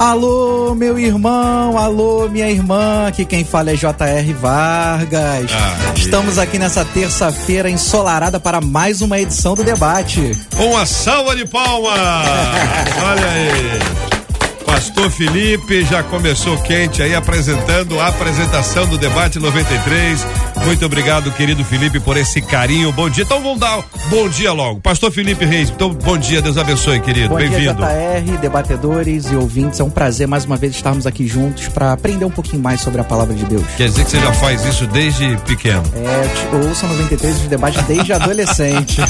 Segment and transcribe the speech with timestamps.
[0.00, 4.32] Alô, meu irmão, alô, minha irmã, aqui quem fala é J.R.
[4.32, 5.52] Vargas.
[5.52, 10.34] Ah, Estamos aqui nessa terça-feira ensolarada para mais uma edição do debate.
[10.58, 12.00] Uma salva de palmas!
[13.04, 14.09] Olha aí.
[14.70, 20.24] Pastor Felipe já começou quente aí apresentando a apresentação do debate 93.
[20.64, 22.92] Muito obrigado, querido Felipe, por esse carinho.
[22.92, 23.24] Bom dia.
[23.24, 24.80] Então vamos dar bom dia logo.
[24.80, 27.34] Pastor Felipe Reis, então bom dia, Deus abençoe, querido.
[27.34, 27.82] Bem-vindo.
[27.82, 32.24] JR, debatedores e ouvintes, é um prazer mais uma vez estarmos aqui juntos para aprender
[32.24, 33.64] um pouquinho mais sobre a palavra de Deus.
[33.76, 35.82] Quer dizer que você já faz isso desde pequeno?
[35.96, 39.00] É, eu ouço 93 de debate desde adolescente.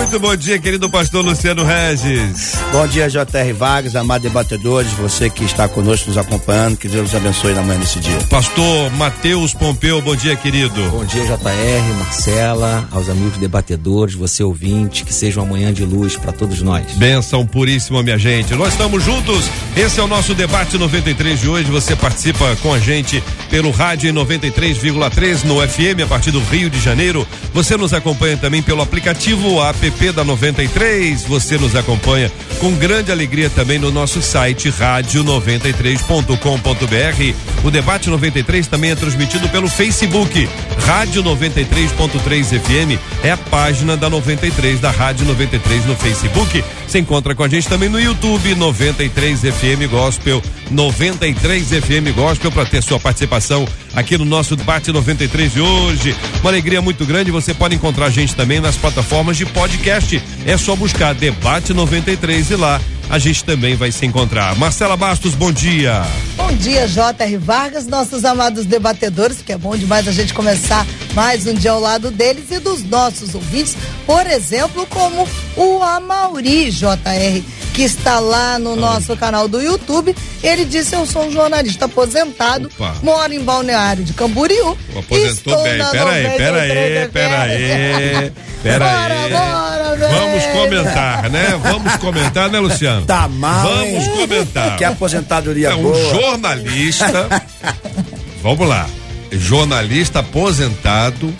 [0.00, 2.54] Muito bom dia, querido pastor Luciano Regis.
[2.72, 7.14] Bom dia, JR Vargas, amados debatedores, você que está conosco nos acompanhando, que Deus nos
[7.14, 8.16] abençoe na manhã desse dia.
[8.30, 10.90] Pastor Matheus Pompeu, bom dia, querido.
[10.90, 16.16] Bom dia, JR, Marcela, aos amigos debatedores, você ouvinte, que seja uma manhã de luz
[16.16, 16.92] para todos nós.
[16.94, 18.54] Benção puríssima, minha gente.
[18.54, 21.70] Nós estamos juntos, esse é o nosso debate 93 de hoje.
[21.70, 26.80] Você participa com a gente pelo rádio 93,3 no FM a partir do Rio de
[26.80, 27.28] Janeiro.
[27.52, 31.24] Você nos acompanha também pelo aplicativo app app da 93.
[31.24, 37.34] Você nos acompanha com grande alegria também no nosso site rádio93.com.br.
[37.64, 40.48] O debate 93 também é transmitido pelo Facebook.
[40.86, 46.64] Rádio 93.3 FM é a página da 93 da Rádio 93 no Facebook.
[46.86, 50.40] Você encontra com a gente também no YouTube 93 FM Gospel,
[50.70, 56.16] 93 FM Gospel para ter sua participação aqui no nosso debate 93 de hoje.
[56.40, 57.30] Uma alegria muito grande.
[57.30, 60.22] Você pode encontrar a gente também nas plataformas de podcast.
[60.46, 64.54] É só buscar Debate 93 e lá a gente também vai se encontrar.
[64.56, 66.02] Marcela Bastos, bom dia.
[66.36, 67.36] Bom dia, J.R.
[67.38, 71.80] Vargas, nossos amados debatedores, que é bom demais a gente começar mais um dia ao
[71.80, 73.76] lado deles e dos nossos ouvintes,
[74.06, 80.14] por exemplo, como o Amauri J.R., que está lá no nosso canal do YouTube.
[80.42, 82.96] Ele disse: Eu sou um jornalista aposentado, Opa.
[83.02, 84.76] moro em Balneário de Camboriú.
[84.96, 85.78] Aposentou bem.
[85.90, 88.32] Peraí, peraí, peraí.
[88.62, 89.30] Pera bora, aí.
[89.32, 91.58] Bora, Vamos comentar, né?
[91.62, 93.06] Vamos comentar, né, Luciano?
[93.06, 93.62] Tá mal.
[93.62, 94.10] Vamos hein?
[94.16, 94.76] comentar.
[94.76, 96.14] Que aposentadoria é um boa.
[96.14, 97.42] jornalista.
[98.42, 98.86] vamos lá.
[99.32, 101.34] Jornalista aposentado,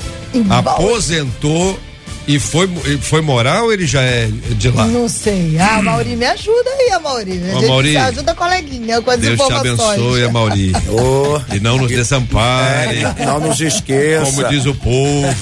[0.49, 1.79] aposentou
[2.35, 2.69] e foi,
[3.01, 4.87] foi morar ou ele já é de lá?
[4.87, 5.57] Não sei.
[5.59, 7.41] Ah, Mauri, me ajuda aí, Mauri.
[7.43, 9.63] A gente ajuda a coleguinha com as Deus informações.
[9.65, 10.73] Deus te abençoe, Mauri.
[10.91, 12.99] Oh, e não nos desampare.
[13.19, 14.25] É, não nos esqueça.
[14.25, 15.35] Como diz o povo.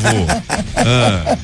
[0.76, 1.36] ah.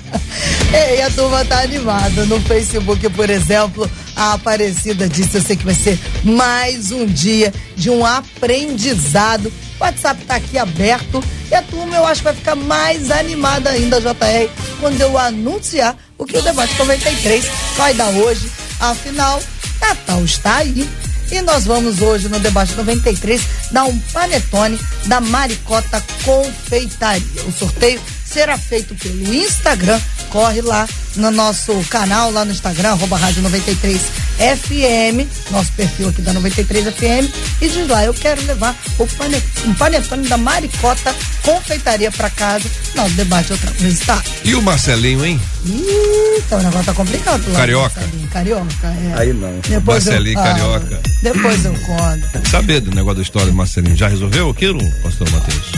[0.97, 2.25] E a turma tá animada.
[2.27, 7.53] No Facebook, por exemplo, a Aparecida disse: Eu sei que vai ser mais um dia
[7.77, 9.53] de um aprendizado.
[9.85, 13.69] O WhatsApp tá aqui aberto e a turma eu acho que vai ficar mais animada
[13.69, 14.51] ainda, JR,
[14.81, 17.45] quando eu anunciar o que o debate 93
[17.77, 18.51] vai dar hoje.
[18.81, 19.43] Afinal,
[19.79, 20.89] Natal está aí.
[21.31, 27.43] E nós vamos hoje no debate 93 dar um panetone da Maricota Confeitaria.
[27.47, 28.01] O sorteio
[28.35, 30.01] será feito pelo Instagram.
[30.29, 34.01] Corre lá no nosso canal, lá no Instagram, arroba Rádio 93
[34.37, 37.33] FM, nosso perfil aqui da 93 FM.
[37.63, 42.69] E diz lá, eu quero levar o panetone, um panetone da Maricota Confeitaria para casa.
[42.97, 44.21] Não, o debate outra vez, tá?
[44.43, 45.41] E o Marcelinho, hein?
[45.67, 47.61] Ih, então o negócio tá complicado lá.
[47.61, 48.03] Carioca.
[48.33, 49.13] Carioca, é.
[49.21, 49.61] Aí não.
[49.61, 51.01] Depois Marcelinho, eu, Carioca.
[51.05, 52.51] Ah, depois eu conto.
[52.51, 53.97] Saber do negócio da história do Marcelinho.
[53.97, 55.71] Já resolveu aquilo, pastor Matheus?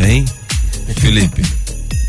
[0.00, 0.24] Hein?
[0.96, 1.42] Felipe.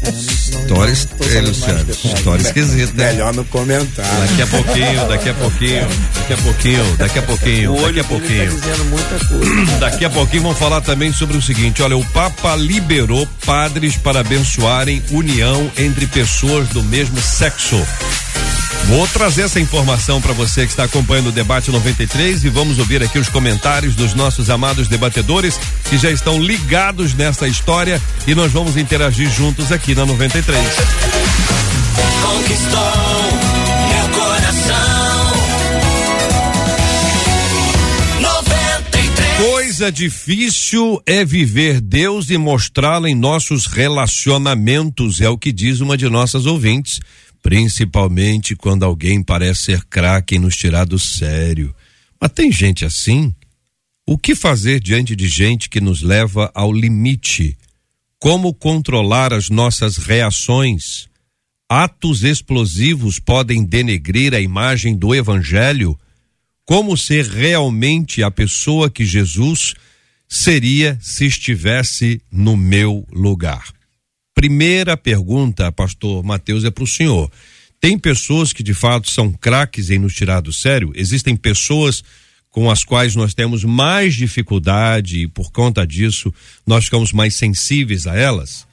[0.09, 0.93] História,
[1.31, 2.93] é, Luciano, história esquisita.
[2.93, 3.11] Né?
[3.11, 4.05] Melhor não comentar.
[4.05, 8.51] Daqui a pouquinho, daqui a pouquinho, daqui a pouquinho, daqui a pouquinho, daqui a pouquinho.
[8.59, 13.95] Tá daqui a pouquinho vamos falar também sobre o seguinte: olha, o Papa liberou padres
[13.95, 17.79] para abençoarem união entre pessoas do mesmo sexo.
[18.87, 23.01] Vou trazer essa informação para você que está acompanhando o debate 93 e vamos ouvir
[23.01, 28.51] aqui os comentários dos nossos amados debatedores que já estão ligados nessa história e nós
[28.51, 30.59] vamos interagir juntos aqui na 93.
[32.21, 32.91] Conquistou
[33.87, 35.31] meu coração.
[38.19, 39.37] 93.
[39.37, 45.95] Coisa difícil é viver Deus e mostrá-lo em nossos relacionamentos, é o que diz uma
[45.95, 46.99] de nossas ouvintes
[47.41, 51.75] principalmente quando alguém parece ser craque em nos tirar do sério.
[52.19, 53.33] Mas tem gente assim?
[54.05, 57.57] O que fazer diante de gente que nos leva ao limite?
[58.21, 61.09] como controlar as nossas reações.
[61.67, 65.99] Atos explosivos podem denegrir a imagem do Evangelho.
[66.63, 69.73] Como ser realmente a pessoa que Jesus
[70.29, 73.73] seria se estivesse no meu lugar?
[74.41, 77.31] Primeira pergunta, pastor Mateus, é para o senhor.
[77.79, 80.91] Tem pessoas que de fato são craques em nos tirar do sério?
[80.95, 82.03] Existem pessoas
[82.49, 86.33] com as quais nós temos mais dificuldade e por conta disso
[86.65, 88.65] nós ficamos mais sensíveis a elas?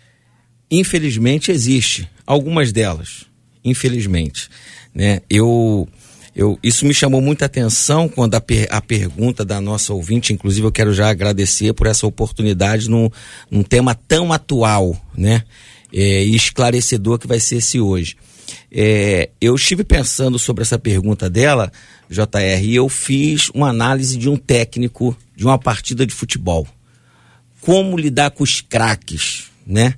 [0.70, 3.26] Infelizmente existe algumas delas,
[3.62, 4.48] infelizmente,
[4.94, 5.20] né?
[5.28, 5.86] Eu
[6.38, 10.64] eu, isso me chamou muita atenção quando a, per, a pergunta da nossa ouvinte, inclusive
[10.64, 13.10] eu quero já agradecer por essa oportunidade num,
[13.50, 15.42] num tema tão atual, né?
[15.92, 18.16] É, e esclarecedor que vai ser esse hoje.
[18.70, 21.72] É, eu estive pensando sobre essa pergunta dela,
[22.08, 26.68] JR, e eu fiz uma análise de um técnico de uma partida de futebol.
[27.60, 29.94] Como lidar com os craques, né?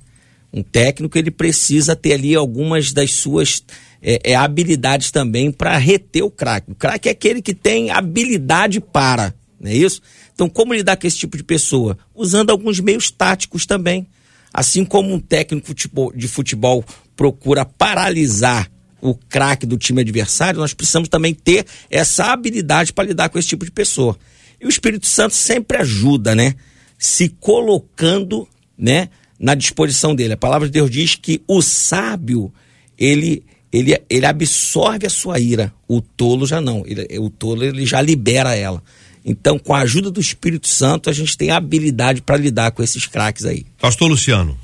[0.51, 3.63] Um técnico ele precisa ter ali algumas das suas
[4.01, 6.71] é, é habilidades também para reter o craque.
[6.71, 10.01] O craque é aquele que tem habilidade para, não é isso?
[10.33, 11.97] Então, como lidar com esse tipo de pessoa?
[12.15, 14.07] Usando alguns meios táticos também.
[14.53, 15.73] Assim como um técnico
[16.15, 16.83] de futebol
[17.15, 18.69] procura paralisar
[19.01, 23.47] o craque do time adversário, nós precisamos também ter essa habilidade para lidar com esse
[23.47, 24.17] tipo de pessoa.
[24.59, 26.55] E o Espírito Santo sempre ajuda, né?
[26.97, 29.09] Se colocando, né,
[29.39, 30.33] na disposição dele.
[30.33, 32.53] A palavra de Deus diz que o sábio,
[32.97, 35.73] ele ele, ele absorve a sua ira.
[35.87, 36.83] O tolo já não.
[36.85, 38.83] Ele, o tolo ele já libera ela.
[39.23, 42.81] Então, com a ajuda do Espírito Santo, a gente tem a habilidade para lidar com
[42.81, 43.65] esses craques aí.
[43.79, 44.57] Pastor Luciano.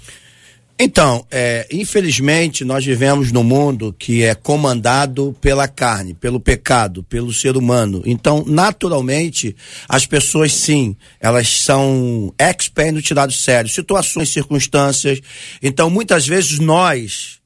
[0.80, 7.34] Então, é, infelizmente, nós vivemos num mundo que é comandado pela carne, pelo pecado, pelo
[7.34, 8.04] ser humano.
[8.06, 9.56] Então, naturalmente,
[9.90, 15.20] as pessoas, sim, elas são expert no tirado sério, situações, circunstâncias.
[15.64, 17.37] Então, muitas vezes, nós,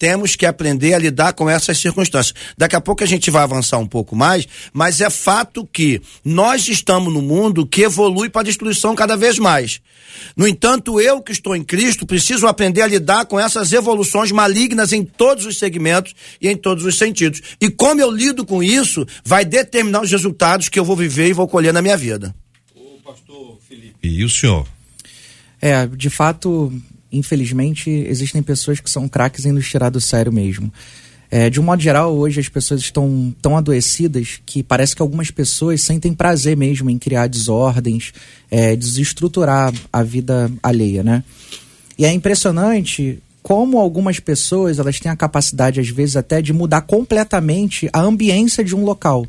[0.00, 2.34] temos que aprender a lidar com essas circunstâncias.
[2.56, 6.66] Daqui a pouco a gente vai avançar um pouco mais, mas é fato que nós
[6.68, 9.78] estamos no mundo que evolui para a destruição cada vez mais.
[10.34, 14.94] No entanto, eu que estou em Cristo preciso aprender a lidar com essas evoluções malignas
[14.94, 17.42] em todos os segmentos e em todos os sentidos.
[17.60, 21.34] E como eu lido com isso, vai determinar os resultados que eu vou viver e
[21.34, 22.34] vou colher na minha vida.
[22.74, 23.96] O pastor Felipe.
[24.02, 24.66] E o senhor?
[25.60, 26.72] É, de fato,
[27.12, 30.72] infelizmente, existem pessoas que são craques em nos tirar do sério mesmo.
[31.30, 35.30] É, de um modo geral, hoje as pessoas estão tão adoecidas que parece que algumas
[35.30, 38.12] pessoas sentem prazer mesmo em criar desordens,
[38.50, 41.22] é, desestruturar a vida alheia, né?
[41.96, 46.80] E é impressionante como algumas pessoas elas têm a capacidade, às vezes, até de mudar
[46.82, 49.26] completamente a ambiência de um local.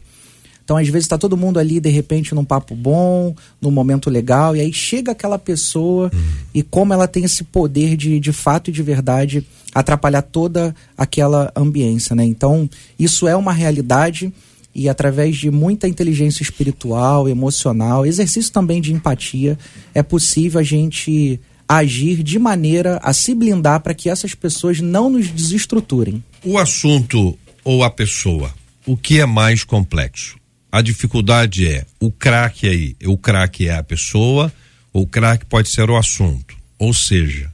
[0.72, 4.56] Então, às vezes, está todo mundo ali, de repente, num papo bom, num momento legal,
[4.56, 6.22] e aí chega aquela pessoa uhum.
[6.54, 9.46] e como ela tem esse poder de, de fato e de verdade
[9.76, 12.24] atrapalhar toda aquela ambiência, né?
[12.24, 14.32] Então, isso é uma realidade
[14.74, 19.60] e através de muita inteligência espiritual, emocional, exercício também de empatia,
[19.94, 21.38] é possível a gente
[21.68, 26.24] agir de maneira a se blindar para que essas pessoas não nos desestruturem.
[26.46, 28.54] O assunto ou a pessoa,
[28.88, 30.40] o que é mais complexo?
[30.72, 34.52] A dificuldade é o craque aí, o craque é a pessoa,
[34.94, 36.56] ou o craque pode ser o assunto.
[36.80, 37.52] Ou seja,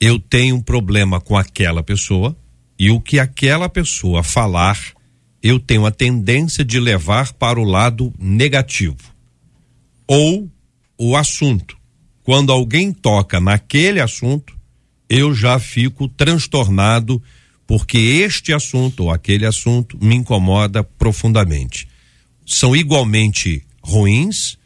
[0.00, 2.34] eu tenho um problema com aquela pessoa
[2.78, 4.80] e o que aquela pessoa falar,
[5.42, 8.96] eu tenho a tendência de levar para o lado negativo.
[10.06, 10.50] Ou
[10.96, 11.76] o assunto.
[12.22, 14.56] Quando alguém toca naquele assunto,
[15.06, 17.22] eu já fico transtornado
[17.66, 21.86] porque este assunto ou aquele assunto me incomoda profundamente
[22.48, 24.56] são igualmente ruins.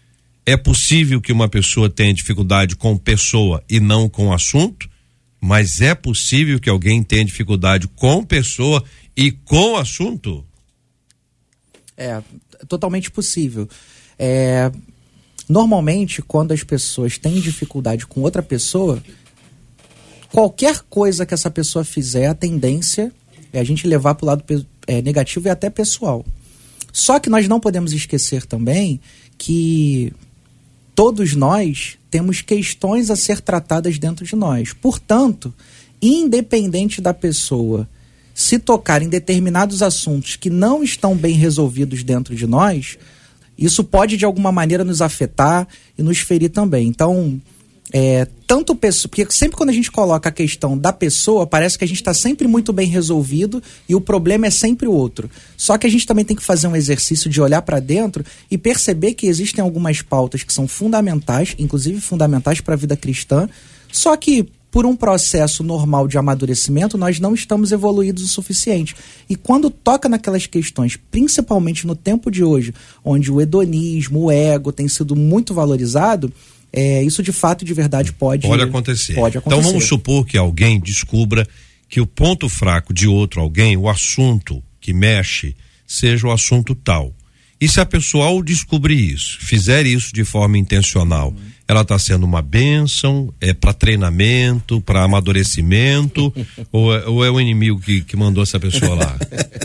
[0.46, 4.88] É possível que uma pessoa tenha dificuldade com pessoa e não com assunto,
[5.40, 8.82] mas é possível que alguém tenha dificuldade com pessoa
[9.16, 10.44] e com assunto?
[11.96, 12.22] É,
[12.68, 13.68] totalmente possível.
[14.18, 14.70] É,
[15.48, 19.02] normalmente, quando as pessoas têm dificuldade com outra pessoa,
[20.30, 23.12] qualquer coisa que essa pessoa fizer, a tendência
[23.52, 26.24] é a gente levar para o lado é, negativo e até pessoal.
[26.92, 29.00] Só que nós não podemos esquecer também
[29.38, 30.12] que
[30.94, 34.72] todos nós temos questões a ser tratadas dentro de nós.
[34.74, 35.52] Portanto,
[36.00, 37.88] independente da pessoa
[38.34, 42.98] se tocar em determinados assuntos que não estão bem resolvidos dentro de nós,
[43.56, 46.88] isso pode de alguma maneira nos afetar e nos ferir também.
[46.88, 47.40] Então,
[47.92, 51.84] é, tanto pessoa, porque sempre quando a gente coloca a questão da pessoa, parece que
[51.84, 55.30] a gente está sempre muito bem resolvido e o problema é sempre o outro.
[55.56, 58.56] Só que a gente também tem que fazer um exercício de olhar para dentro e
[58.56, 63.48] perceber que existem algumas pautas que são fundamentais, inclusive fundamentais para a vida cristã,
[63.90, 68.96] só que por um processo normal de amadurecimento, nós não estamos evoluídos o suficiente.
[69.28, 72.72] E quando toca naquelas questões, principalmente no tempo de hoje,
[73.04, 76.32] onde o hedonismo, o ego tem sido muito valorizado,
[76.72, 79.14] é, isso de fato e de verdade pode, pode acontecer.
[79.14, 79.60] Pode acontecer.
[79.60, 81.46] Então vamos supor que alguém descubra
[81.88, 85.54] que o ponto fraco de outro alguém, o assunto que mexe,
[85.86, 87.14] seja o assunto tal.
[87.60, 91.51] E se a pessoa, ao descobrir isso, fizer isso de forma intencional, uhum.
[91.72, 96.32] Ela está sendo uma bênção, é para treinamento, para amadurecimento,
[96.70, 99.16] ou, é, ou, é, o inimigo que, que mandou essa pessoa lá?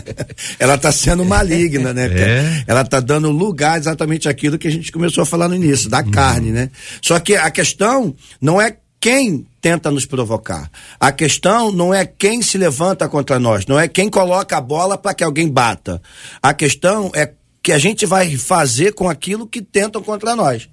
[0.58, 2.06] ela está sendo maligna, né?
[2.06, 2.64] É.
[2.66, 6.00] Ela está dando lugar exatamente aquilo que a gente começou a falar no início, da
[6.00, 6.10] uhum.
[6.10, 6.70] carne, né?
[7.02, 10.70] Só que a questão não é quem tenta nos provocar.
[10.98, 14.96] A questão não é quem se levanta contra nós, não é quem coloca a bola
[14.96, 16.00] para que alguém bata.
[16.42, 20.68] A questão é que a gente vai fazer com aquilo que tentam contra nós.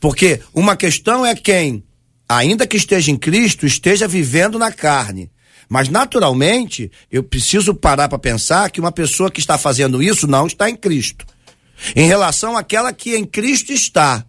[0.00, 1.84] Porque uma questão é quem,
[2.28, 5.30] ainda que esteja em Cristo, esteja vivendo na carne.
[5.68, 10.46] Mas naturalmente, eu preciso parar para pensar que uma pessoa que está fazendo isso não
[10.46, 11.26] está em Cristo.
[11.94, 14.24] Em relação àquela que em Cristo está.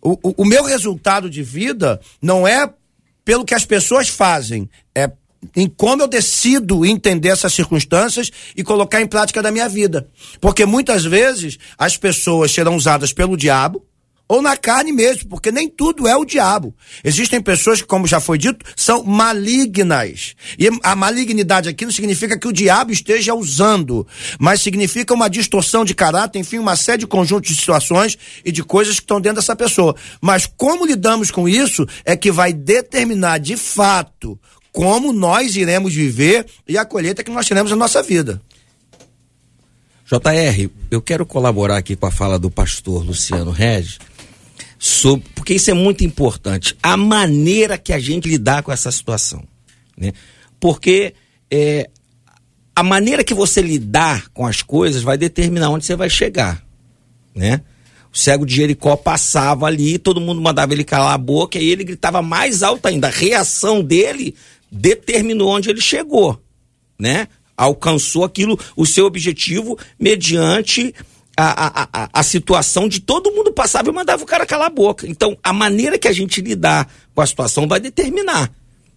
[0.00, 2.68] O, o, o meu resultado de vida não é
[3.24, 5.10] pelo que as pessoas fazem, é
[5.56, 10.08] em como eu decido entender essas circunstâncias e colocar em prática da minha vida.
[10.40, 13.84] Porque muitas vezes as pessoas serão usadas pelo diabo
[14.32, 16.74] ou na carne mesmo, porque nem tudo é o diabo.
[17.04, 20.34] Existem pessoas que, como já foi dito, são malignas.
[20.58, 24.06] E a malignidade aqui não significa que o diabo esteja usando,
[24.38, 28.64] mas significa uma distorção de caráter, enfim, uma série de conjuntos de situações e de
[28.64, 29.94] coisas que estão dentro dessa pessoa.
[30.18, 34.40] Mas como lidamos com isso é que vai determinar de fato
[34.72, 38.40] como nós iremos viver e a colheita que nós teremos na nossa vida.
[40.12, 43.98] JR, eu quero colaborar aqui com a fala do pastor Luciano Regis,
[44.84, 49.46] sobre, porque isso é muito importante, a maneira que a gente lidar com essa situação.
[49.96, 50.12] Né?
[50.58, 51.14] Porque
[51.48, 51.88] é,
[52.74, 56.66] a maneira que você lidar com as coisas vai determinar onde você vai chegar.
[57.32, 57.60] Né?
[58.12, 61.84] O cego de Jericó passava ali, todo mundo mandava ele calar a boca, e ele
[61.84, 63.06] gritava mais alto ainda.
[63.06, 64.34] A reação dele
[64.68, 66.42] determinou onde ele chegou,
[66.98, 67.28] né?
[67.56, 70.92] Alcançou aquilo, o seu objetivo, mediante
[71.36, 75.06] a, a, a, situação de todo mundo passava e mandava o cara calar a boca.
[75.06, 78.50] Então, a maneira que a gente lidar com a situação vai determinar,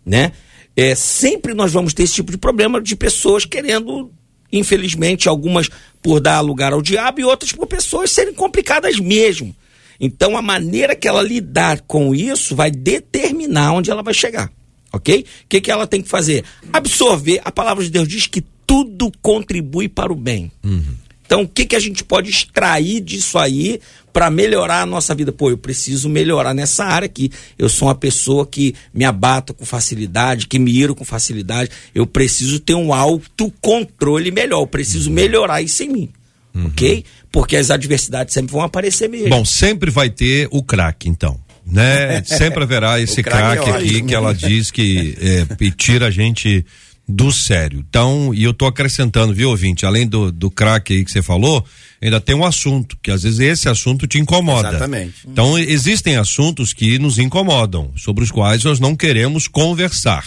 [0.06, 0.32] né?
[0.76, 4.12] É, sempre nós vamos ter esse tipo de problema de pessoas querendo,
[4.52, 5.70] infelizmente, algumas
[6.02, 9.56] por dar lugar ao diabo e outras por pessoas serem complicadas mesmo.
[9.98, 14.52] Então, a maneira que ela lidar com isso vai determinar onde ela vai chegar
[14.96, 15.22] ok?
[15.22, 16.44] O que, que ela tem que fazer?
[16.72, 17.42] Absorver.
[17.44, 20.52] A palavra de Deus diz que tudo contribui para o bem.
[20.64, 20.96] Uhum.
[21.26, 23.80] Então, o que, que a gente pode extrair disso aí
[24.14, 25.32] para melhorar a nossa vida?
[25.32, 27.32] Pô, eu preciso melhorar nessa área aqui.
[27.58, 31.72] Eu sou uma pessoa que me abato com facilidade, que me iro com facilidade.
[31.94, 34.62] Eu preciso ter um autocontrole melhor.
[34.62, 35.16] Eu preciso uhum.
[35.16, 36.10] melhorar isso em mim.
[36.54, 36.68] Uhum.
[36.68, 37.04] Ok?
[37.32, 39.30] Porque as adversidades sempre vão aparecer mesmo.
[39.30, 42.22] Bom, sempre vai ter o craque, então né?
[42.26, 46.64] Sempre haverá esse craque aqui que ela diz que é, tira a gente
[47.08, 47.84] do sério.
[47.88, 51.64] Então, e eu tô acrescentando, viu, ouvinte, além do, do craque aí que você falou,
[52.02, 54.70] ainda tem um assunto, que às vezes esse assunto te incomoda.
[54.70, 55.16] Exatamente.
[55.28, 60.26] Então, existem assuntos que nos incomodam, sobre os quais nós não queremos conversar.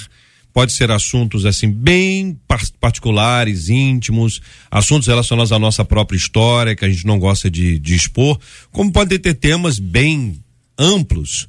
[0.53, 2.39] Pode ser assuntos assim bem
[2.81, 7.95] particulares, íntimos, assuntos relacionados à nossa própria história que a gente não gosta de, de
[7.95, 8.39] expor,
[8.71, 10.41] como pode ter temas bem
[10.79, 11.49] amplos,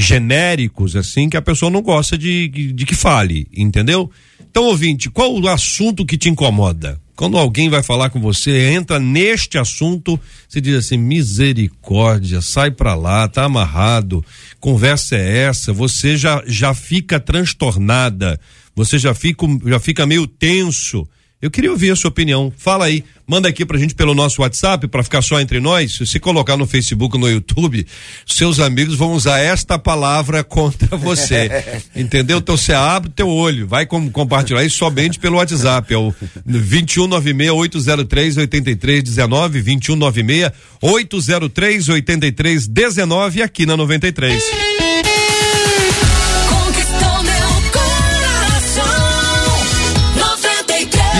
[0.00, 4.10] genéricos, assim, que a pessoa não gosta de, de, que fale, entendeu?
[4.50, 7.00] Então, ouvinte, qual o assunto que te incomoda?
[7.14, 12.94] Quando alguém vai falar com você, entra neste assunto, você diz assim: misericórdia, sai pra
[12.94, 14.24] lá, tá amarrado,
[14.58, 18.40] conversa é essa, você já, já fica transtornada,
[18.74, 21.06] você já fica, já fica meio tenso.
[21.42, 22.52] Eu queria ouvir a sua opinião.
[22.54, 25.98] Fala aí, manda aqui pra gente pelo nosso WhatsApp para ficar só entre nós.
[26.04, 27.86] Se colocar no Facebook, no YouTube,
[28.26, 31.50] seus amigos vão usar esta palavra contra você.
[31.96, 32.38] Entendeu?
[32.38, 35.94] Então você abre teu olho, vai com, compartilhar isso somente pelo WhatsApp.
[35.94, 44.89] É o 2196 803 8319 2196 803 8319 aqui na 93.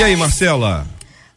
[0.01, 0.87] E aí, Marcela?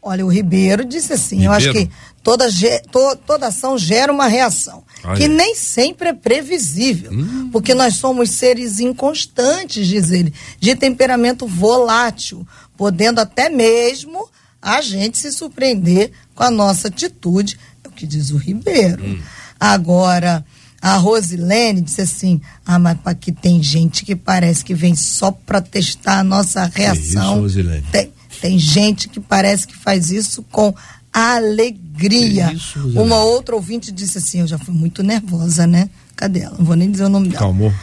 [0.02, 1.52] Olha, o Ribeiro disse assim: Ribeiro?
[1.52, 1.90] eu acho que
[2.24, 2.48] toda,
[2.90, 4.86] to, toda ação gera uma reação,
[5.18, 7.50] que nem sempre é previsível, hum.
[7.52, 14.30] porque nós somos seres inconstantes, diz ele, de temperamento volátil, podendo até mesmo
[14.62, 19.04] a gente se surpreender com a nossa atitude, é o que diz o Ribeiro.
[19.04, 19.20] Hum.
[19.60, 20.46] Agora,
[20.82, 25.60] A Rosilene disse assim: Ah, mas aqui tem gente que parece que vem só para
[25.60, 27.34] testar a nossa reação.
[27.34, 27.86] isso, Rosilene?
[27.92, 28.13] Tem,
[28.44, 30.76] tem gente que parece que faz isso com
[31.14, 32.52] alegria.
[32.52, 32.78] Isso?
[32.90, 35.90] Uma outra ouvinte disse assim: Eu já fui muito nervosa, né?
[36.14, 36.58] Cadê ela?
[36.58, 37.40] Não vou nem dizer o nome dela.
[37.40, 37.74] Calmou.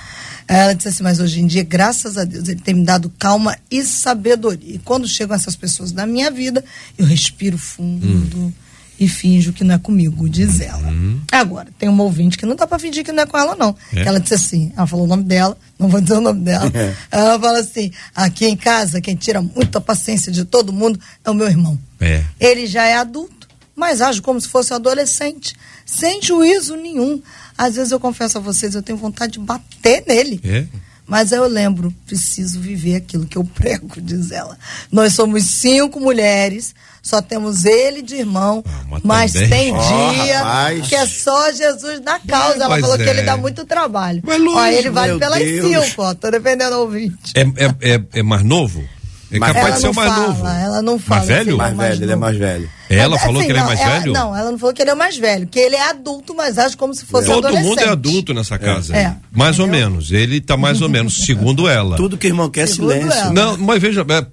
[0.46, 3.56] Ela disse assim, mas hoje em dia, graças a Deus, ele tem me dado calma
[3.70, 4.74] e sabedoria.
[4.74, 6.62] E quando chegam essas pessoas na minha vida,
[6.98, 8.52] eu respiro fundo
[9.00, 10.92] e finjo que não é comigo, diz ela.
[11.32, 13.74] Agora, tem uma ouvinte que não dá pra fingir que não é com ela, não.
[13.96, 14.02] É?
[14.02, 16.70] Ela disse assim, ela falou o nome dela, não vou dizer o nome dela.
[17.10, 21.34] Ela fala assim, aqui em casa, quem tira muita paciência de todo mundo é o
[21.34, 21.78] meu irmão.
[21.98, 22.22] É.
[22.38, 27.22] Ele já é adulto, mas age como se fosse um adolescente, sem juízo nenhum.
[27.56, 30.38] Às vezes eu confesso a vocês, eu tenho vontade de bater nele.
[30.44, 30.66] É?
[31.10, 34.56] Mas eu lembro, preciso viver aquilo que eu prego, diz ela.
[34.92, 40.86] Nós somos cinco mulheres, só temos ele de irmão, Ah, mas mas tem dia rapaz.
[40.88, 42.54] que é só Jesus na causa.
[42.56, 43.10] ela Mas falou que é.
[43.10, 44.22] ele dá muito trabalho.
[44.24, 45.86] Mas lógico, ó, ele vale pelas Deus.
[45.86, 47.32] cinco, ó, tô defendendo o ouvinte.
[47.34, 48.84] É, é, é, é mais novo?
[49.32, 50.46] É Mas- capaz ela de ser não o mais fala, novo.
[50.46, 51.16] ela não fala.
[51.20, 51.50] Mais velho?
[51.52, 52.70] se Mais velho, ele é mais velho.
[52.90, 54.12] Ela Mas, falou assim, que ele é mais ela- velho?
[54.12, 56.76] Não, ela não falou que ele é mais velho, que ele é adulto, mas age
[56.76, 57.68] como se fosse Todo adolescente.
[57.68, 58.96] mundo é adulto nessa casa.
[58.96, 59.14] É.
[59.30, 59.88] Mais ou Entendeu?
[59.90, 60.10] menos.
[60.10, 61.96] Ele tá mais ou menos, segundo ela.
[61.96, 63.20] Tudo que o irmão quer é Segundo silêncio.
[63.20, 63.32] ela.
[63.32, 64.00] Não, mas veja.
[64.08, 64.26] é,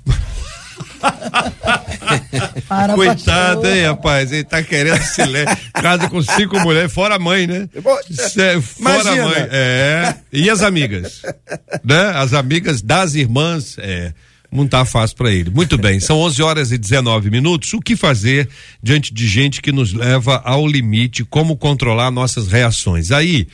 [2.68, 3.66] Para, Coitado, pastor.
[3.77, 4.32] hein, rapaz?
[4.32, 5.58] Ele tá querendo silêncio.
[5.74, 7.70] Casa com cinco mulheres, fora a mãe, né?
[8.10, 9.24] Cê- Fora Imagina.
[9.24, 9.48] a mãe.
[9.51, 10.16] É.
[10.34, 11.22] E as amigas?
[11.84, 12.12] né?
[12.16, 14.12] As amigas das irmãs, é.
[14.51, 15.50] Não tá fácil para ele.
[15.50, 17.74] Muito bem, são 11 horas e 19 minutos.
[17.74, 18.48] O que fazer
[18.82, 21.25] diante de gente que nos leva ao limite?
[21.25, 23.12] Como controlar nossas reações?
[23.12, 23.48] Aí,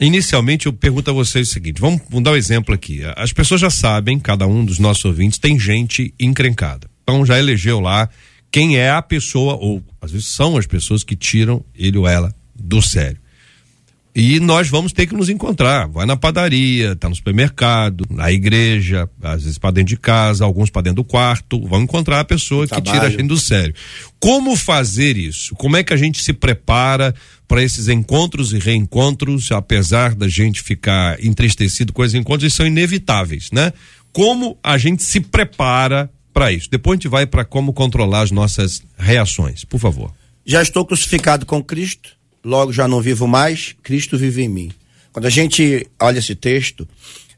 [0.00, 3.02] inicialmente, eu pergunto a vocês o seguinte: vamos, vamos dar um exemplo aqui.
[3.16, 6.88] As pessoas já sabem, cada um dos nossos ouvintes, tem gente encrencada.
[7.02, 8.08] Então já elegeu lá
[8.50, 12.34] quem é a pessoa, ou às vezes são as pessoas que tiram ele ou ela
[12.54, 13.18] do sério.
[14.22, 15.88] E nós vamos ter que nos encontrar.
[15.88, 20.68] Vai na padaria, tá no supermercado, na igreja, às vezes para dentro de casa, alguns
[20.68, 21.66] para dentro do quarto.
[21.66, 23.74] Vão encontrar a pessoa que tira a gente do sério.
[24.20, 25.54] Como fazer isso?
[25.54, 27.14] Como é que a gente se prepara
[27.48, 32.66] para esses encontros e reencontros, apesar da gente ficar entristecido com esses encontros, eles são
[32.66, 33.72] inevitáveis, né?
[34.12, 36.68] Como a gente se prepara para isso?
[36.70, 39.64] Depois a gente vai para como controlar as nossas reações.
[39.64, 40.12] Por favor.
[40.44, 44.72] Já estou crucificado com Cristo, logo já não vivo mais, Cristo vive em mim.
[45.12, 46.86] Quando a gente olha esse texto,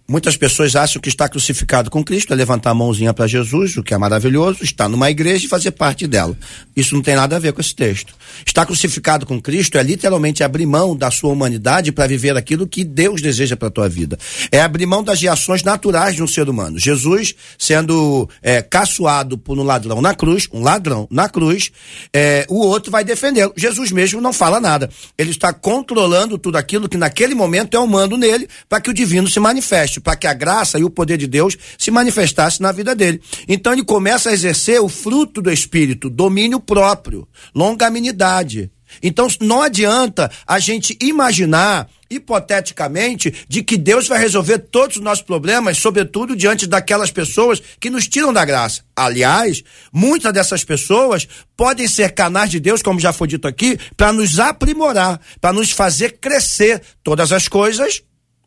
[0.09, 3.83] muitas pessoas acham que está crucificado com Cristo é levantar a mãozinha para Jesus, o
[3.83, 6.37] que é maravilhoso, estar numa igreja e fazer parte dela.
[6.77, 8.15] Isso não tem nada a ver com esse texto.
[8.47, 12.85] Estar crucificado com Cristo é literalmente abrir mão da sua humanidade para viver aquilo que
[12.85, 14.19] Deus deseja para a tua vida.
[14.51, 16.79] É abrir mão das reações naturais de um ser humano.
[16.79, 21.71] Jesus sendo é, caçoado por um ladrão na cruz, um ladrão na cruz,
[22.13, 23.53] é, o outro vai defendê-lo.
[23.57, 24.91] Jesus mesmo não fala nada.
[25.17, 29.29] Ele está controlando tudo aquilo que naquele momento é humano nele para que o divino
[29.29, 32.95] se manifeste, para que a graça e o poder de Deus se manifestasse na vida
[32.95, 33.21] dele.
[33.49, 38.71] Então ele começa a exercer o fruto do espírito, domínio próprio, longanimidade.
[39.03, 45.25] Então não adianta a gente imaginar hipoteticamente de que Deus vai resolver todos os nossos
[45.25, 48.83] problemas, sobretudo diante daquelas pessoas que nos tiram da graça.
[48.95, 51.27] Aliás, muitas dessas pessoas
[51.57, 55.71] podem ser canais de Deus, como já foi dito aqui, para nos aprimorar, para nos
[55.71, 56.83] fazer crescer.
[57.03, 58.03] Todas as coisas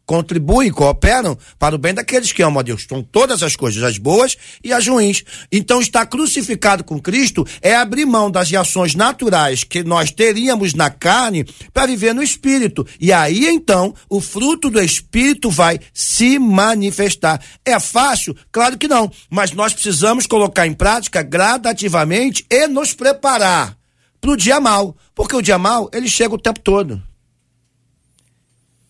[0.05, 2.85] contribuem, cooperam para o bem daqueles que amam a Deus.
[2.87, 5.23] São todas as coisas, as boas e as ruins.
[5.51, 10.89] Então, estar crucificado com Cristo é abrir mão das reações naturais que nós teríamos na
[10.89, 12.85] carne para viver no Espírito.
[12.99, 17.41] E aí, então, o fruto do Espírito vai se manifestar.
[17.65, 18.35] É fácil?
[18.51, 19.11] Claro que não.
[19.29, 23.75] Mas nós precisamos colocar em prática gradativamente e nos preparar
[24.21, 24.95] para o dia mal.
[25.13, 27.01] Porque o dia mal, ele chega o tempo todo.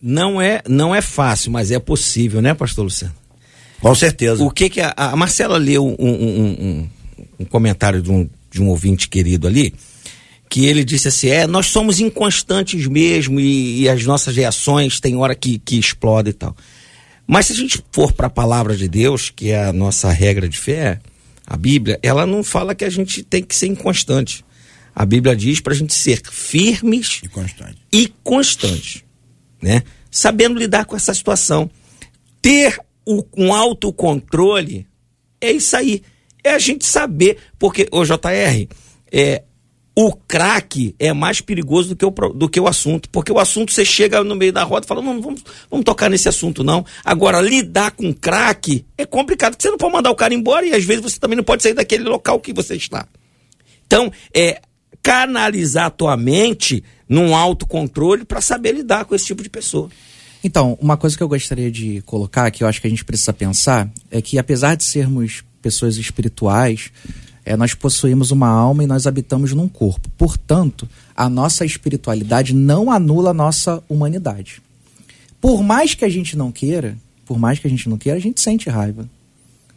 [0.07, 3.15] Não é, não é fácil, mas é possível, né, pastor Luciano?
[3.81, 4.43] Com certeza.
[4.43, 6.89] O que que a, a Marcela leu um, um- um-
[7.39, 9.73] um- comentário de um, de um ouvinte querido ali,
[10.47, 15.15] que ele disse assim, é, nós somos inconstantes mesmo e, e as nossas reações tem
[15.15, 16.55] hora que, que explodem e tal.
[17.25, 20.47] Mas se a gente for para a palavra de Deus, que é a nossa regra
[20.47, 20.99] de fé,
[21.47, 24.45] a Bíblia, ela não fala que a gente tem que ser inconstante.
[24.95, 27.77] A Bíblia diz para a gente ser firmes E constante.
[27.91, 29.03] e constante,
[29.61, 29.81] né?
[30.15, 31.69] Sabendo lidar com essa situação.
[32.41, 34.87] Ter o, um autocontrole
[35.41, 36.01] é isso aí.
[36.41, 38.67] É a gente saber, porque o JR,
[39.11, 39.43] é,
[39.93, 43.73] o craque é mais perigoso do que, o, do que o assunto, porque o assunto
[43.73, 46.63] você chega no meio da roda e fala, não, não vamos, vamos tocar nesse assunto
[46.63, 46.85] não.
[47.03, 50.73] Agora, lidar com craque é complicado, porque você não pode mandar o cara embora e
[50.73, 53.05] às vezes você também não pode sair daquele local que você está.
[53.85, 54.61] Então, é,
[55.05, 59.87] canalizar a tua mente num autocontrole para saber lidar com esse tipo de pessoa.
[60.43, 63.31] Então, uma coisa que eu gostaria de colocar, que eu acho que a gente precisa
[63.31, 66.91] pensar, é que apesar de sermos pessoas espirituais,
[67.45, 70.09] é, nós possuímos uma alma e nós habitamos num corpo.
[70.17, 74.59] Portanto, a nossa espiritualidade não anula a nossa humanidade.
[75.39, 78.21] Por mais que a gente não queira, por mais que a gente não queira, a
[78.21, 79.07] gente sente raiva.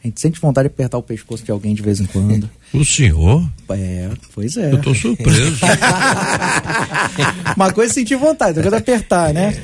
[0.03, 2.49] A gente sente vontade de apertar o pescoço de alguém de vez em quando.
[2.73, 3.49] O senhor?
[3.71, 4.73] É, pois é.
[4.73, 5.59] Eu tô surpreso.
[7.57, 9.61] Uma coisa é sentir vontade, outra coisa é apertar, né?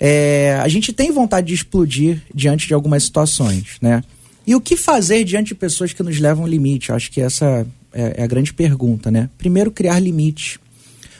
[0.00, 4.02] É, a gente tem vontade de explodir diante de algumas situações, né?
[4.46, 6.90] E o que fazer diante de pessoas que nos levam ao limite?
[6.90, 9.28] Eu acho que essa é, é a grande pergunta, né?
[9.36, 10.60] Primeiro, criar limite.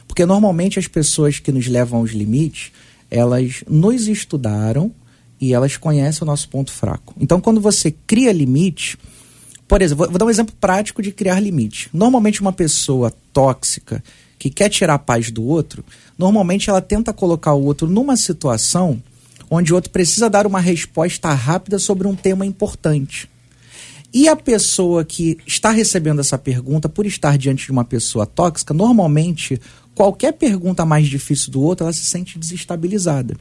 [0.07, 2.71] Porque normalmente as pessoas que nos levam aos limites,
[3.11, 4.93] elas nos estudaram
[5.41, 7.15] e elas conhecem o nosso ponto fraco.
[7.21, 8.97] Então, quando você cria limite,
[9.69, 11.91] por exemplo, vou, vou dar um exemplo prático de criar limite.
[11.93, 14.03] Normalmente, uma pessoa tóxica
[14.39, 15.85] que quer tirar a paz do outro,
[16.17, 19.03] normalmente ela tenta colocar o outro numa situação
[19.51, 23.29] onde o outro precisa dar uma resposta rápida sobre um tema importante.
[24.13, 28.73] E a pessoa que está recebendo essa pergunta, por estar diante de uma pessoa tóxica,
[28.73, 29.61] normalmente,
[29.95, 33.37] qualquer pergunta mais difícil do outro, ela se sente desestabilizada.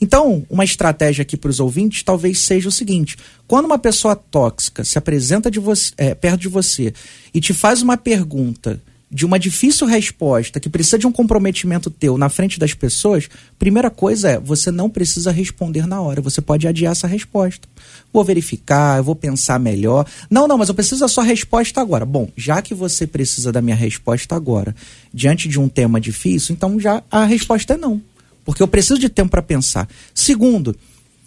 [0.00, 4.84] Então, uma estratégia aqui para os ouvintes talvez seja o seguinte: quando uma pessoa tóxica
[4.84, 6.92] se apresenta de você, é, perto de você
[7.32, 8.80] e te faz uma pergunta
[9.10, 13.28] de uma difícil resposta que precisa de um comprometimento teu na frente das pessoas,
[13.58, 17.68] primeira coisa é você não precisa responder na hora, você pode adiar essa resposta.
[18.12, 20.06] Vou verificar, vou pensar melhor.
[20.28, 22.04] Não, não, mas eu preciso da sua resposta agora.
[22.04, 24.74] Bom, já que você precisa da minha resposta agora,
[25.14, 28.02] diante de um tema difícil, então já a resposta é não
[28.46, 29.88] porque eu preciso de tempo para pensar.
[30.14, 30.74] Segundo,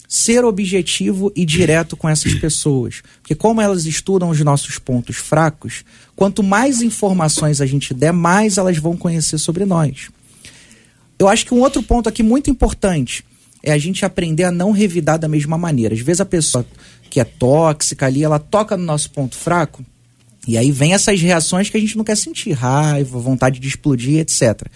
[0.08, 3.04] ser objetivo e direto com essas pessoas.
[3.22, 5.84] Porque como elas estudam os nossos pontos fracos,
[6.16, 10.08] quanto mais informações a gente der, mais elas vão conhecer sobre nós.
[11.20, 13.24] Eu acho que um outro ponto aqui muito importante
[13.62, 15.94] é a gente aprender a não revidar da mesma maneira.
[15.94, 16.66] Às vezes a pessoa
[17.10, 19.86] que é tóxica ali, ela toca no nosso ponto fraco,
[20.48, 24.20] e aí vem essas reações que a gente não quer sentir, raiva, vontade de explodir,
[24.20, 24.68] etc.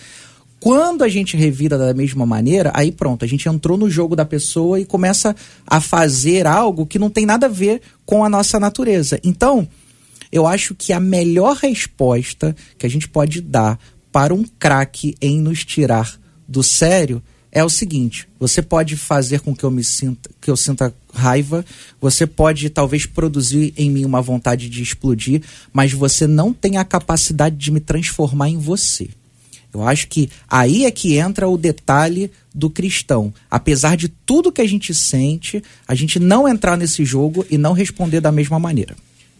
[0.63, 4.23] Quando a gente revira da mesma maneira, aí pronto, a gente entrou no jogo da
[4.23, 5.35] pessoa e começa
[5.67, 9.19] a fazer algo que não tem nada a ver com a nossa natureza.
[9.25, 9.67] Então,
[10.31, 13.77] eu acho que a melhor resposta que a gente pode dar
[14.09, 17.21] para um craque em nos tirar do sério
[17.51, 21.65] é o seguinte: você pode fazer com que eu me sinta, que eu sinta raiva,
[21.99, 25.41] você pode talvez produzir em mim uma vontade de explodir,
[25.73, 29.09] mas você não tem a capacidade de me transformar em você.
[29.73, 33.33] Eu acho que aí é que entra o detalhe do cristão.
[33.49, 37.73] Apesar de tudo que a gente sente, a gente não entrar nesse jogo e não
[37.73, 38.95] responder da mesma maneira.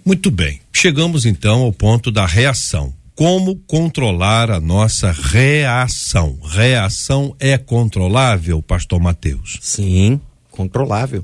[0.06, 0.60] Muito bem.
[0.72, 2.94] Chegamos então ao ponto da reação.
[3.16, 6.40] Como controlar a nossa reação?
[6.44, 9.60] Reação é controlável, pastor Mateus?
[9.62, 10.20] Sim,
[10.50, 11.24] controlável.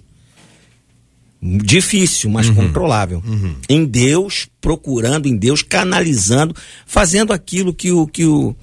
[1.41, 2.55] Difícil, mas uhum.
[2.55, 3.23] controlável.
[3.25, 3.55] Uhum.
[3.67, 6.53] Em Deus, procurando em Deus, canalizando,
[6.85, 8.55] fazendo aquilo que o que o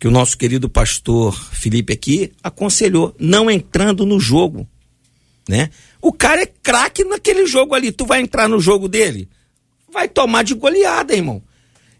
[0.00, 4.66] que o nosso querido pastor Felipe aqui aconselhou, não entrando no jogo,
[5.46, 5.68] né?
[6.00, 9.28] O cara é craque naquele jogo ali, tu vai entrar no jogo dele,
[9.92, 11.42] vai tomar de goleada, irmão.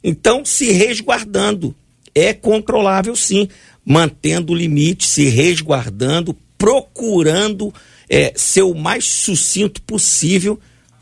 [0.03, 1.77] Então, se resguardando,
[2.15, 3.49] é controlável sim,
[3.85, 7.73] mantendo o limite, se resguardando, procurando
[8.09, 10.59] é, ser o mais sucinto possível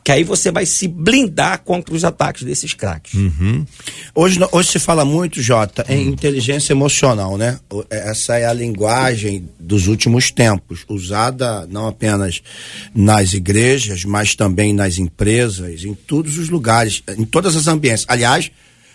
[0.08, 3.12] que aí você vai se blindar contra os ataques desses craques.
[3.12, 3.66] Uhum.
[4.14, 6.12] Hoje, hoje se fala muito, Jota, em uhum.
[6.14, 7.60] inteligência emocional, né?
[7.90, 12.42] Essa é a linguagem dos últimos tempos, usada não apenas
[12.94, 18.06] nas igrejas, mas também nas empresas, em todos os lugares, em todas as ambientes.
[18.08, 18.50] Aliás,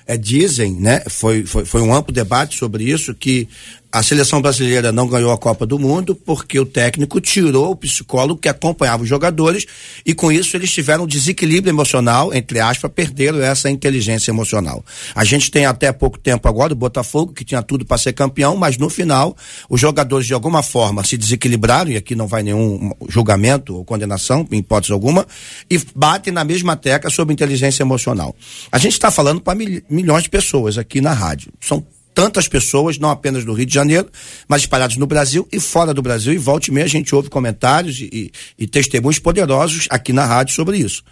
[0.07, 1.03] é, dizem, né?
[1.07, 3.47] Foi, foi, foi um amplo debate sobre isso, que
[3.93, 8.41] a seleção brasileira não ganhou a Copa do Mundo porque o técnico tirou o psicólogo
[8.41, 9.67] que acompanhava os jogadores
[10.03, 14.83] e com isso eles tiveram um desequilíbrio emocional, entre aspas, perderam essa inteligência emocional.
[15.13, 18.57] A gente tem até pouco tempo agora o Botafogo que tinha tudo para ser campeão,
[18.57, 19.37] mas no final
[19.69, 24.47] os jogadores de alguma forma se desequilibraram e aqui não vai nenhum julgamento ou condenação,
[24.51, 25.27] em hipótese alguma,
[25.69, 28.35] e batem na mesma tecla sobre inteligência emocional.
[28.71, 31.53] A gente está falando para mil, milhões de pessoas aqui na rádio.
[31.61, 34.09] São tantas pessoas, não apenas no Rio de Janeiro,
[34.47, 36.33] mas espalhados no Brasil e fora do Brasil.
[36.33, 38.09] E volta e meia a gente ouve comentários e,
[38.57, 41.03] e, e testemunhos poderosos aqui na rádio sobre isso.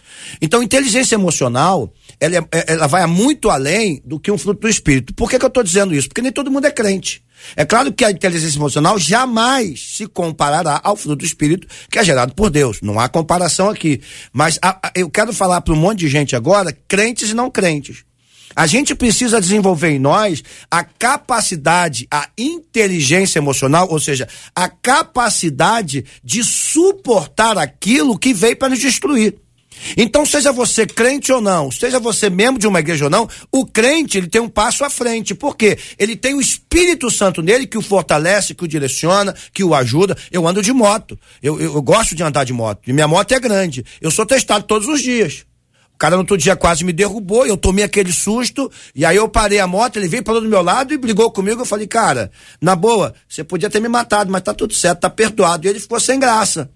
[0.42, 4.70] Então, inteligência emocional, ela, é, é ela vai muito além do que um fruto do
[4.70, 5.14] espírito.
[5.14, 6.08] Por que, que eu estou dizendo isso?
[6.08, 7.24] Porque nem todo mundo é crente.
[7.56, 12.04] É claro que a inteligência emocional jamais se comparará ao fruto do espírito que é
[12.04, 12.82] gerado por Deus.
[12.82, 14.02] Não há comparação aqui.
[14.32, 17.50] Mas a, a, eu quero falar para um monte de gente agora, crentes e não
[17.50, 18.04] crentes.
[18.56, 26.06] A gente precisa desenvolver em nós a capacidade, a inteligência emocional, ou seja, a capacidade
[26.24, 29.36] de suportar aquilo que veio para nos destruir.
[29.98, 33.66] Então, seja você crente ou não, seja você membro de uma igreja ou não, o
[33.66, 35.34] crente ele tem um passo à frente.
[35.34, 35.78] Por quê?
[35.98, 40.16] Ele tem o Espírito Santo nele que o fortalece, que o direciona, que o ajuda.
[40.32, 41.20] Eu ando de moto.
[41.42, 42.82] Eu, eu, eu gosto de andar de moto.
[42.88, 43.84] E minha moto é grande.
[44.00, 45.46] Eu sou testado todos os dias.
[46.02, 49.60] Cara no outro dia quase me derrubou, eu tomei aquele susto, e aí eu parei
[49.60, 51.62] a moto, ele veio parou do meu lado e brigou comigo.
[51.62, 55.12] Eu falei, cara, na boa, você podia ter me matado, mas tá tudo certo, tá
[55.12, 55.68] perdoado.
[55.68, 56.72] E ele ficou sem graça.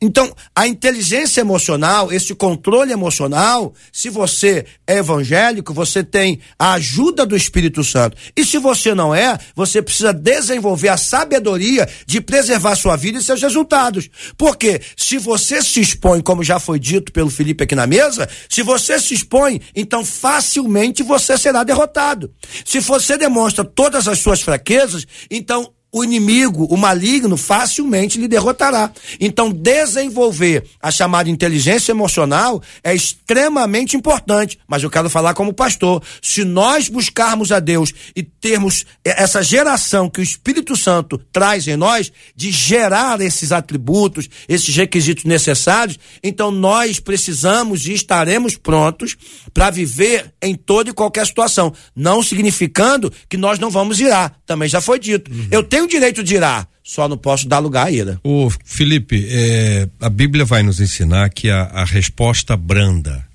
[0.00, 7.24] Então, a inteligência emocional, esse controle emocional, se você é evangélico, você tem a ajuda
[7.24, 8.16] do Espírito Santo.
[8.36, 13.22] E se você não é, você precisa desenvolver a sabedoria de preservar sua vida e
[13.22, 14.08] seus resultados.
[14.36, 18.62] Porque se você se expõe, como já foi dito pelo Felipe aqui na mesa, se
[18.62, 22.32] você se expõe, então facilmente você será derrotado.
[22.64, 28.90] Se você demonstra todas as suas fraquezas, então o inimigo, o maligno, facilmente lhe derrotará.
[29.20, 34.58] Então, desenvolver a chamada inteligência emocional é extremamente importante.
[34.66, 40.10] Mas eu quero falar como pastor: se nós buscarmos a Deus e termos essa geração
[40.10, 46.50] que o Espírito Santo traz em nós, de gerar esses atributos, esses requisitos necessários, então
[46.50, 49.16] nós precisamos e estaremos prontos
[49.52, 51.72] para viver em toda e qualquer situação.
[51.94, 54.34] Não significando que nós não vamos irar.
[54.44, 55.30] Também já foi dito.
[55.30, 55.46] Uhum.
[55.52, 58.20] Eu tenho o direito de irar, só não posso dar lugar à ira.
[58.22, 63.26] Ô, Felipe, é, a Bíblia vai nos ensinar que a, a resposta branda,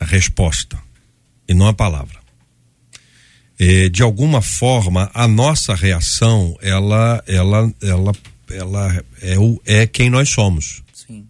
[0.00, 0.78] a resposta,
[1.48, 2.18] e não a palavra.
[3.58, 8.12] É, de alguma forma, a nossa reação, ela, ela, ela,
[8.50, 10.82] ela é, o, é quem nós somos.
[10.92, 11.26] Sim.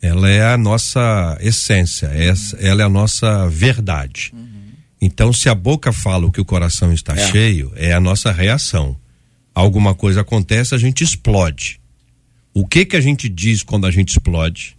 [0.00, 2.58] Ela é a nossa essência, uhum.
[2.60, 4.30] ela é a nossa verdade.
[4.32, 4.54] Uhum.
[5.00, 7.30] Então, se a boca fala o que o coração está é.
[7.30, 8.96] cheio, é a nossa reação
[9.54, 11.80] alguma coisa acontece, a gente explode.
[12.52, 14.76] O que que a gente diz quando a gente explode?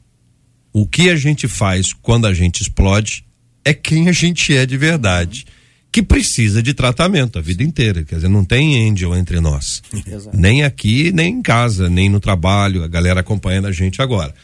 [0.74, 3.26] O que a gente faz quando a gente explode
[3.64, 5.46] é quem a gente é de verdade,
[5.92, 8.04] que precisa de tratamento a vida inteira.
[8.04, 9.82] Quer dizer, não tem angel entre nós.
[10.06, 10.38] Exato.
[10.38, 14.36] Nem aqui, nem em casa, nem no trabalho, a galera acompanhando a gente agora.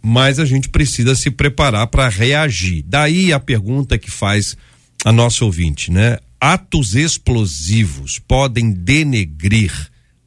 [0.00, 2.84] Mas a gente precisa se preparar para reagir.
[2.86, 4.56] Daí a pergunta que faz
[5.04, 6.18] a nossa ouvinte, né?
[6.40, 9.72] Atos explosivos podem denegrir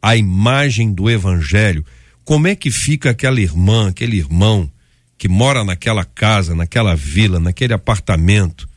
[0.02, 1.84] a imagem do evangelho,
[2.24, 4.70] como é que fica aquela irmã, aquele irmão
[5.18, 8.68] que mora naquela casa, naquela vila, naquele apartamento,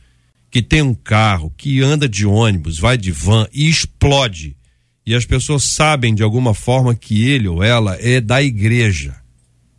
[0.49, 4.55] que tem um carro, que anda de ônibus, vai de van e explode.
[5.05, 9.15] E as pessoas sabem de alguma forma que ele ou ela é da igreja,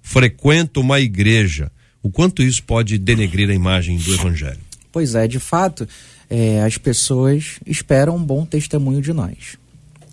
[0.02, 1.72] frequenta uma igreja.
[2.02, 4.60] O quanto isso pode denegrir a imagem do evangelho?
[4.92, 5.88] Pois é, de fato,
[6.28, 9.56] é, as pessoas esperam um bom testemunho de nós.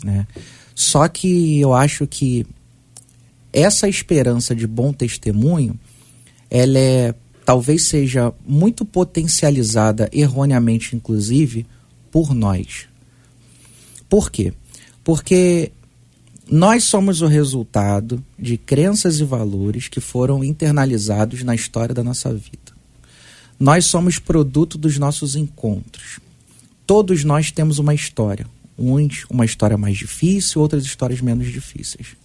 [0.03, 0.27] Né?
[0.73, 2.45] Só que eu acho que
[3.51, 5.79] essa esperança de bom testemunho,
[6.49, 11.65] ela é talvez seja muito potencializada erroneamente, inclusive,
[12.11, 12.87] por nós.
[14.09, 14.51] Por quê?
[15.03, 15.71] Porque
[16.49, 22.33] nós somos o resultado de crenças e valores que foram internalizados na história da nossa
[22.33, 22.64] vida.
[23.59, 26.19] Nós somos produto dos nossos encontros.
[26.85, 28.45] Todos nós temos uma história.
[28.77, 32.15] Uns, uma história mais difícil, outras histórias menos difíceis.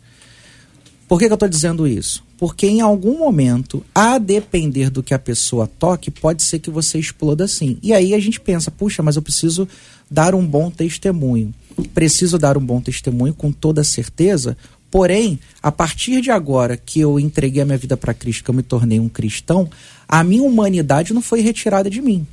[1.08, 2.22] Por que, que eu estou dizendo isso?
[2.38, 6.98] Porque em algum momento, a depender do que a pessoa toque, pode ser que você
[6.98, 7.78] exploda assim.
[7.82, 9.68] E aí a gente pensa, puxa, mas eu preciso
[10.10, 11.54] dar um bom testemunho.
[11.94, 14.56] Preciso dar um bom testemunho com toda certeza,
[14.90, 18.54] Porém, a partir de agora que eu entreguei a minha vida para Cristo, que eu
[18.54, 19.70] me tornei um cristão,
[20.10, 22.26] a minha humanidade não foi retirada de mim.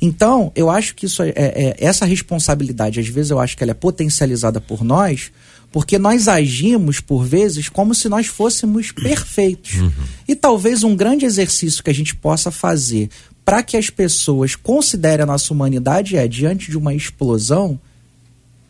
[0.00, 3.70] Então, eu acho que isso é, é, essa responsabilidade, às vezes eu acho que ela
[3.70, 5.30] é potencializada por nós,
[5.70, 9.74] porque nós agimos, por vezes, como se nós fôssemos perfeitos.
[9.74, 9.92] Uhum.
[10.26, 13.08] E talvez um grande exercício que a gente possa fazer
[13.44, 17.78] para que as pessoas considerem a nossa humanidade é, diante de uma explosão,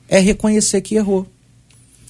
[0.06, 1.26] é reconhecer que errou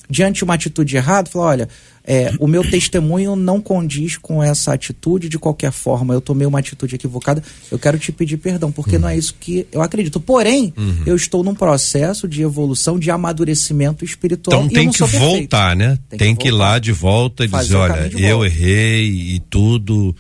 [0.09, 1.69] diante de uma atitude errada, falar, olha,
[2.05, 6.59] é, o meu testemunho não condiz com essa atitude de qualquer forma, eu tomei uma
[6.59, 9.03] atitude equivocada, eu quero te pedir perdão, porque uhum.
[9.03, 10.19] não é isso que eu acredito.
[10.19, 11.03] Porém, uhum.
[11.07, 14.65] eu estou num processo de evolução, de amadurecimento espiritual.
[14.65, 15.99] Então tem que voltar, né?
[16.09, 20.15] Tem, tem que, que, ir lá de volta e dizer, olha, eu errei e tudo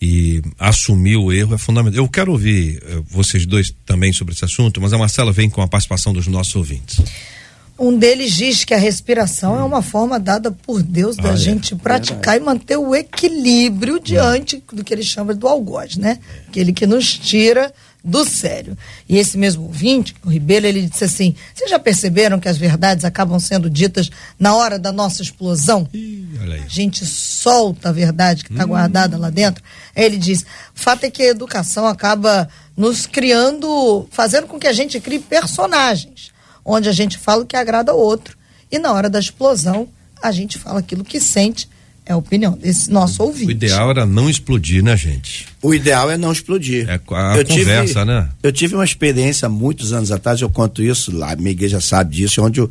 [0.00, 1.98] e assumir o erro é fundamental.
[1.98, 5.62] Eu quero ouvir uh, vocês dois também sobre esse assunto, mas a Marcela vem com
[5.62, 7.00] a participação dos nossos ouvintes.
[7.78, 9.60] Um deles diz que a respiração hum.
[9.60, 11.76] é uma forma dada por Deus da ah, gente é.
[11.76, 14.76] praticar e manter o equilíbrio diante hum.
[14.76, 16.18] do que ele chama do algoz, né?
[16.48, 17.72] Aquele que nos tira
[18.06, 18.78] do sério.
[19.08, 23.04] E esse mesmo ouvinte, o Ribeiro, ele disse assim: vocês já perceberam que as verdades
[23.04, 24.08] acabam sendo ditas
[24.38, 25.88] na hora da nossa explosão?
[25.92, 26.24] Ih,
[26.64, 28.68] a gente solta a verdade que está hum.
[28.68, 29.62] guardada lá dentro.
[29.94, 34.68] Aí ele diz: o fato é que a educação acaba nos criando, fazendo com que
[34.68, 36.30] a gente crie personagens,
[36.66, 38.36] onde a gente fala o que agrada ao outro.
[38.70, 39.88] E na hora da explosão,
[40.20, 41.68] a gente fala aquilo que sente
[42.04, 43.48] é a opinião desse nosso ouvinte.
[43.48, 45.48] O ideal era não explodir, né, gente?
[45.60, 46.88] O ideal é não explodir.
[46.88, 48.28] É a eu conversa, tive, né?
[48.42, 52.40] Eu tive uma experiência muitos anos atrás, eu conto isso lá, minha igreja sabe disso,
[52.42, 52.70] onde eu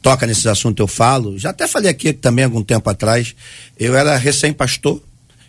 [0.00, 1.38] toca nesses assuntos eu falo.
[1.38, 3.34] Já até falei aqui também algum tempo atrás.
[3.78, 4.98] Eu era recém-pastor,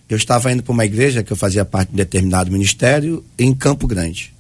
[0.10, 3.54] eu estava indo para uma igreja que eu fazia parte de um determinado ministério em
[3.54, 4.34] Campo Grande.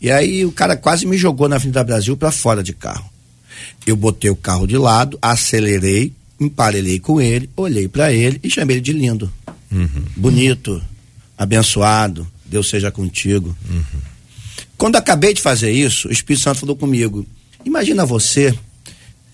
[0.00, 3.10] E aí o cara quase me jogou na Avenida Brasil para fora de carro.
[3.86, 8.76] Eu botei o carro de lado, acelerei, emparelhei com ele, olhei para ele e chamei
[8.76, 9.32] ele de lindo,
[9.72, 10.04] uhum.
[10.16, 10.82] bonito,
[11.38, 13.56] abençoado, Deus seja contigo.
[13.68, 14.00] Uhum.
[14.76, 17.26] Quando acabei de fazer isso, o Espírito Santo falou comigo:
[17.64, 18.56] Imagina você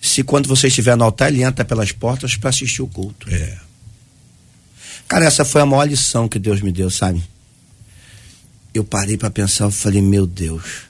[0.01, 3.29] se quando você estiver no altar, ele entra pelas portas para assistir o culto.
[3.29, 3.57] É.
[5.07, 7.23] Cara, essa foi a maior lição que Deus me deu, sabe?
[8.73, 10.83] Eu parei para pensar, eu falei: Meu Deus,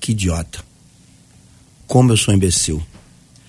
[0.00, 0.64] que idiota.
[1.86, 2.82] Como eu sou imbecil.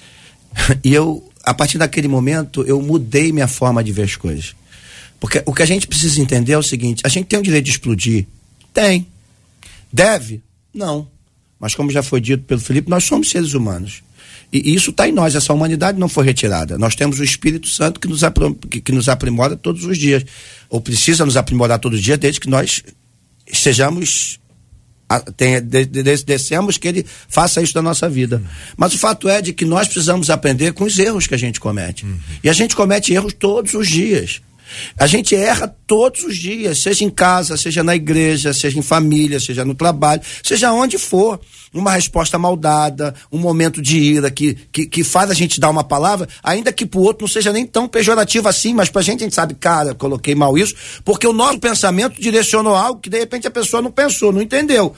[0.83, 4.55] e eu a partir daquele momento, eu mudei minha forma de ver as coisas.
[5.19, 7.65] Porque o que a gente precisa entender é o seguinte: a gente tem o direito
[7.65, 8.25] de explodir?
[8.73, 9.07] Tem.
[9.91, 10.41] Deve?
[10.73, 11.07] Não.
[11.59, 14.01] Mas, como já foi dito pelo Felipe, nós somos seres humanos.
[14.51, 16.77] E isso está em nós, essa humanidade não foi retirada.
[16.77, 18.21] Nós temos o Espírito Santo que nos,
[18.69, 20.23] que, que nos aprimora todos os dias.
[20.69, 22.83] Ou precisa nos aprimorar todos os dias, desde que nós
[23.51, 24.39] sejamos
[25.36, 28.38] tem, de, de, descemos que ele faça isso da nossa vida.
[28.38, 28.73] Uhum.
[28.77, 31.60] Mas o fato é de que nós precisamos aprender com os erros que a gente
[31.60, 32.06] comete.
[32.06, 32.17] Uhum.
[32.43, 34.41] E a gente comete erros todos os dias.
[34.97, 39.39] A gente erra todos os dias, seja em casa, seja na igreja, seja em família,
[39.39, 41.39] seja no trabalho, seja onde for.
[41.73, 45.84] Uma resposta maldada, um momento de ira que, que, que faz a gente dar uma
[45.84, 49.23] palavra, ainda que pro outro não seja nem tão pejorativo assim, mas pra gente a
[49.23, 53.47] gente sabe, cara, coloquei mal isso, porque o nosso pensamento direcionou algo que de repente
[53.47, 54.95] a pessoa não pensou, não entendeu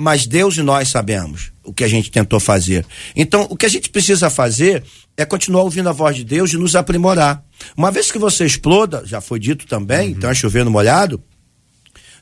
[0.00, 2.86] mas Deus e nós sabemos o que a gente tentou fazer.
[3.16, 4.84] Então, o que a gente precisa fazer
[5.16, 7.42] é continuar ouvindo a voz de Deus e nos aprimorar.
[7.76, 10.14] Uma vez que você exploda, já foi dito também, uhum.
[10.16, 11.20] então é chover no molhado,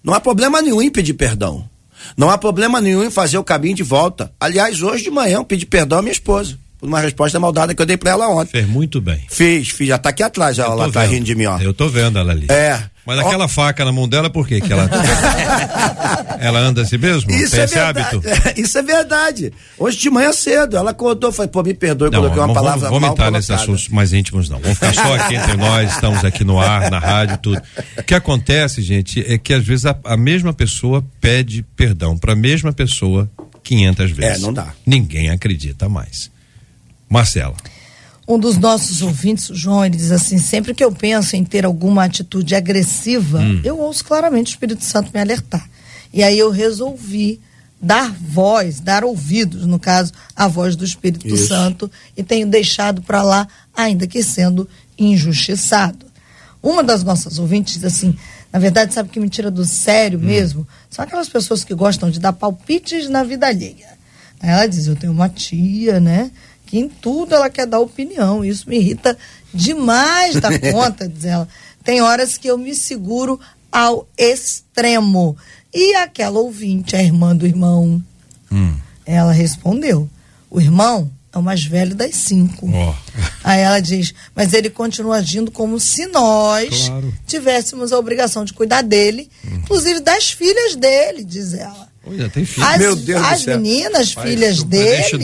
[0.03, 1.69] não há problema nenhum em pedir perdão.
[2.17, 4.33] Não há problema nenhum em fazer o caminho de volta.
[4.41, 7.81] Aliás, hoje de manhã eu pedi perdão à minha esposa por uma resposta maldada que
[7.81, 8.51] eu dei para ela ontem.
[8.51, 9.21] Fez muito bem.
[9.29, 11.59] Fiz, fiz, já tá aqui atrás, ela, ela tá rindo de mim, ó.
[11.59, 12.47] Eu tô vendo ela ali.
[12.49, 12.83] É.
[13.07, 13.49] Mas aquela oh.
[13.49, 14.61] faca na mão dela, por quê?
[14.61, 14.91] que ela
[16.41, 17.31] ela anda assim mesmo?
[17.31, 18.01] Isso Tem é esse verdade.
[18.01, 18.23] hábito?
[18.61, 19.53] Isso é verdade.
[19.79, 22.89] Hoje de manhã cedo, ela acordou, foi, pô, me perdoe, não, coloquei uma vamos, palavra
[22.89, 24.59] vamos mal entrar nesses assuntos mais íntimos não.
[24.59, 27.63] Vamos ficar só aqui entre nós, estamos aqui no ar, na rádio, tudo.
[27.97, 32.33] O que acontece, gente, é que às vezes a, a mesma pessoa pede perdão para
[32.33, 33.31] a mesma pessoa
[33.63, 34.39] 500 vezes.
[34.39, 34.73] É, não dá.
[34.85, 36.31] Ninguém acredita mais.
[37.09, 37.55] Marcela.
[38.29, 41.65] Um dos nossos ouvintes, o João, ele diz assim: sempre que eu penso em ter
[41.65, 43.61] alguma atitude agressiva, hum.
[43.63, 45.69] eu ouço claramente o Espírito Santo me alertar.
[46.13, 47.41] E aí eu resolvi
[47.81, 51.49] dar voz, dar ouvidos, no caso, a voz do Espírito Isso.
[51.49, 56.07] Santo, e tenho deixado para lá, ainda que sendo injustiçado.
[56.63, 58.17] Uma das nossas ouvintes diz assim:
[58.53, 60.23] na verdade, sabe que me tira do sério hum.
[60.23, 60.67] mesmo?
[60.91, 63.97] São aquelas pessoas que gostam de dar palpites na vida alheia.
[64.41, 66.31] Ela diz: eu tenho uma tia, né?
[66.67, 68.45] Que em tudo ela quer dar opinião.
[68.45, 69.17] Isso me irrita
[69.55, 71.49] demais da conta, diz ela.
[71.85, 75.37] Tem horas que eu me seguro ao extremo.
[75.73, 78.03] E aquela ouvinte, a irmã do irmão,
[78.51, 78.75] hum.
[79.05, 80.09] ela respondeu:
[80.51, 82.69] o irmão é o mais velho das cinco.
[82.69, 82.95] Oh.
[83.45, 87.15] Aí ela diz: mas ele continua agindo como se nós claro.
[87.27, 89.57] tivéssemos a obrigação de cuidar dele, hum.
[89.57, 91.86] inclusive das filhas dele, diz ela.
[92.07, 92.65] Olha, tem filho.
[92.65, 95.19] As, Meu Deus as meninas, Pai, filhas dele,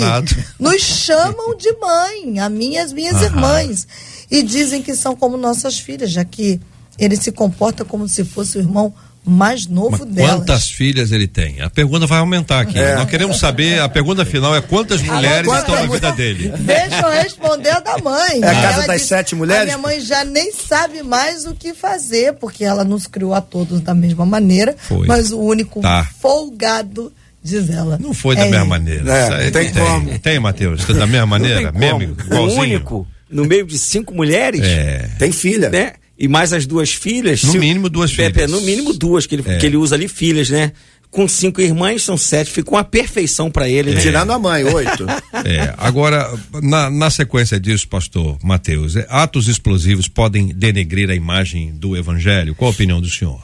[0.58, 3.24] nos chamam de mãe, a minha as minhas Aham.
[3.24, 3.86] irmãs.
[4.30, 6.60] E dizem que são como nossas filhas, já que
[6.98, 8.92] ele se comporta como se fosse o irmão
[9.24, 10.34] mais novo Mas delas.
[10.36, 11.60] Quantas filhas ele tem?
[11.60, 12.78] A pergunta vai aumentar aqui.
[12.78, 12.96] É.
[12.96, 16.52] Nós queremos saber, a pergunta final é quantas mulheres Agora, estão na vida dele.
[16.58, 18.42] Deixa eu responder a da mãe.
[18.42, 19.62] É a casa das sete mulheres?
[19.62, 23.40] A minha mãe já nem sabe mais o que fazer, porque ela nos criou a
[23.40, 25.06] todos da mesma maneira, Foi.
[25.06, 26.08] mas o único tá.
[26.20, 27.12] folgado
[27.42, 27.98] diz ela.
[27.98, 29.12] Não foi da é mesma maneira.
[29.12, 30.18] É, tem, tem como.
[30.18, 30.84] Tem, Matheus?
[30.84, 31.70] Da mesma maneira?
[31.72, 32.58] Mesmo, igualzinho?
[32.58, 35.08] O único, no meio de cinco mulheres, é.
[35.18, 35.70] tem filha.
[35.70, 35.92] Né?
[36.22, 37.42] E mais as duas filhas.
[37.42, 38.36] No mínimo duas filhas.
[38.36, 39.58] É, no mínimo duas, que ele, é.
[39.58, 40.70] que ele usa ali filhas, né?
[41.10, 42.48] Com cinco irmãs, são sete.
[42.48, 44.00] Ficou uma perfeição para ele, né?
[44.00, 45.04] Tirando a mãe, oito.
[45.44, 45.74] É.
[45.76, 51.96] Agora, na, na sequência disso, pastor Mateus, é, atos explosivos podem denegrir a imagem do
[51.96, 52.54] evangelho?
[52.54, 53.42] Qual a opinião do senhor?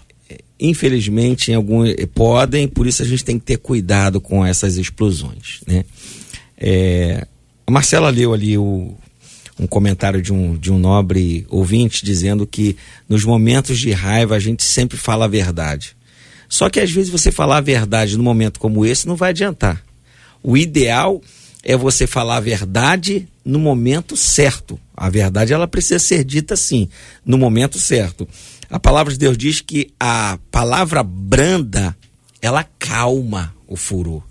[0.60, 5.60] infelizmente, em algum podem, por isso a gente tem que ter cuidado com essas explosões,
[5.66, 5.84] né?
[6.56, 7.24] É,
[7.64, 8.96] a Marcela leu ali o,
[9.58, 12.76] um comentário de um, de um nobre ouvinte dizendo que
[13.08, 15.96] nos momentos de raiva a gente sempre fala a verdade.
[16.48, 19.82] Só que às vezes você falar a verdade num momento como esse não vai adiantar.
[20.42, 21.20] O ideal
[21.62, 24.78] é você falar a verdade no momento certo.
[24.96, 26.88] A verdade ela precisa ser dita sim,
[27.24, 28.26] no momento certo.
[28.70, 31.96] A palavra de Deus diz que a palavra branda
[32.40, 34.22] ela calma o furor.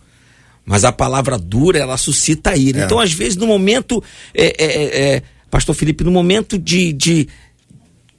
[0.67, 2.81] Mas a palavra dura, ela suscita ira.
[2.81, 2.83] É.
[2.83, 4.03] Então, às vezes, no momento,
[4.33, 7.29] é, é, é, é Pastor Felipe, no momento de, de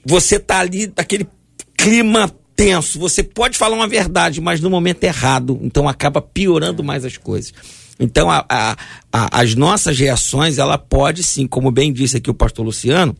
[0.02, 1.28] você tá ali, aquele
[1.76, 5.60] clima tenso, você pode falar uma verdade, mas no momento errado.
[5.62, 7.52] Então, acaba piorando mais as coisas.
[8.00, 8.76] Então, a, a,
[9.12, 13.14] a, as nossas reações, ela pode sim, como bem disse aqui o pastor Luciano,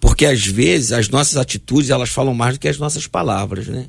[0.00, 3.88] porque às vezes as nossas atitudes, elas falam mais do que as nossas palavras, né?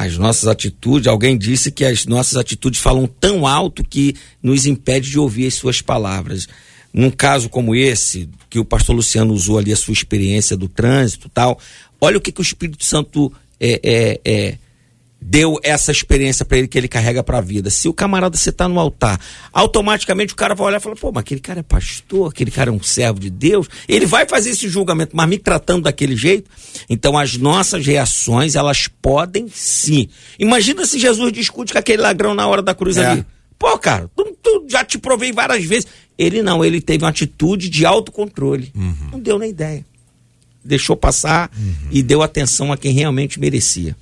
[0.00, 5.10] As nossas atitudes, alguém disse que as nossas atitudes falam tão alto que nos impede
[5.10, 6.48] de ouvir as suas palavras.
[6.90, 11.28] Num caso como esse, que o pastor Luciano usou ali a sua experiência do trânsito
[11.28, 11.58] tal,
[12.00, 13.30] olha o que, que o Espírito Santo
[13.60, 14.58] é, é, é
[15.20, 17.68] deu essa experiência para ele que ele carrega para a vida.
[17.68, 19.20] Se o camarada você tá no altar,
[19.52, 22.70] automaticamente o cara vai olhar e falar: "Pô, mas aquele cara é pastor, aquele cara
[22.70, 23.68] é um servo de Deus".
[23.86, 26.50] Ele vai fazer esse julgamento, mas me tratando daquele jeito.
[26.88, 30.08] Então as nossas reações, elas podem sim.
[30.38, 33.06] Imagina se Jesus discute com aquele ladrão na hora da cruz é.
[33.06, 33.26] ali.
[33.58, 35.86] Pô, cara, tu, tu, já te provei várias vezes.
[36.16, 38.72] Ele não, ele teve uma atitude de autocontrole.
[38.74, 39.08] Uhum.
[39.12, 39.84] Não deu nem ideia.
[40.64, 41.88] Deixou passar uhum.
[41.90, 43.94] e deu atenção a quem realmente merecia.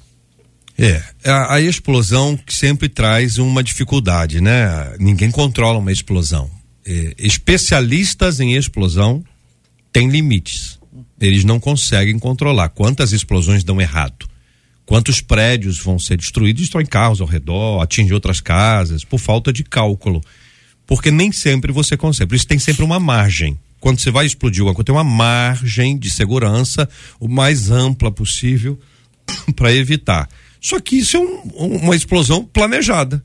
[0.81, 4.95] É, a, a, explosão sempre traz uma dificuldade, né?
[5.01, 6.49] Ninguém controla uma explosão.
[6.87, 9.25] É, especialistas em explosão
[9.93, 10.79] têm limites.
[11.21, 14.29] Eles não conseguem controlar quantas explosões dão errado.
[14.87, 19.53] Quantos prédios vão ser destruídos, estão em carros ao redor, atingem outras casas, por falta
[19.53, 20.23] de cálculo.
[20.87, 22.29] Porque nem sempre você consegue.
[22.29, 23.59] Por isso tem sempre uma margem.
[23.81, 28.79] Quando você vai explodir uma coisa, tem uma margem de segurança o mais ampla possível
[29.57, 30.29] para evitar.
[30.69, 33.25] Só que isso é um, uma explosão planejada.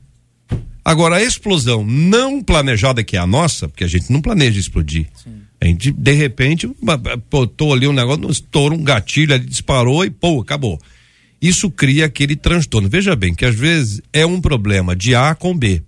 [0.82, 5.08] Agora, a explosão não planejada, que é a nossa, porque a gente não planeja explodir.
[5.22, 5.42] Sim.
[5.60, 6.66] A gente, de repente,
[7.30, 10.80] botou ali um negócio, estourou um gatilho, ali disparou e pô, acabou.
[11.38, 12.88] Isso cria aquele transtorno.
[12.88, 15.82] Veja bem que às vezes é um problema de A com B.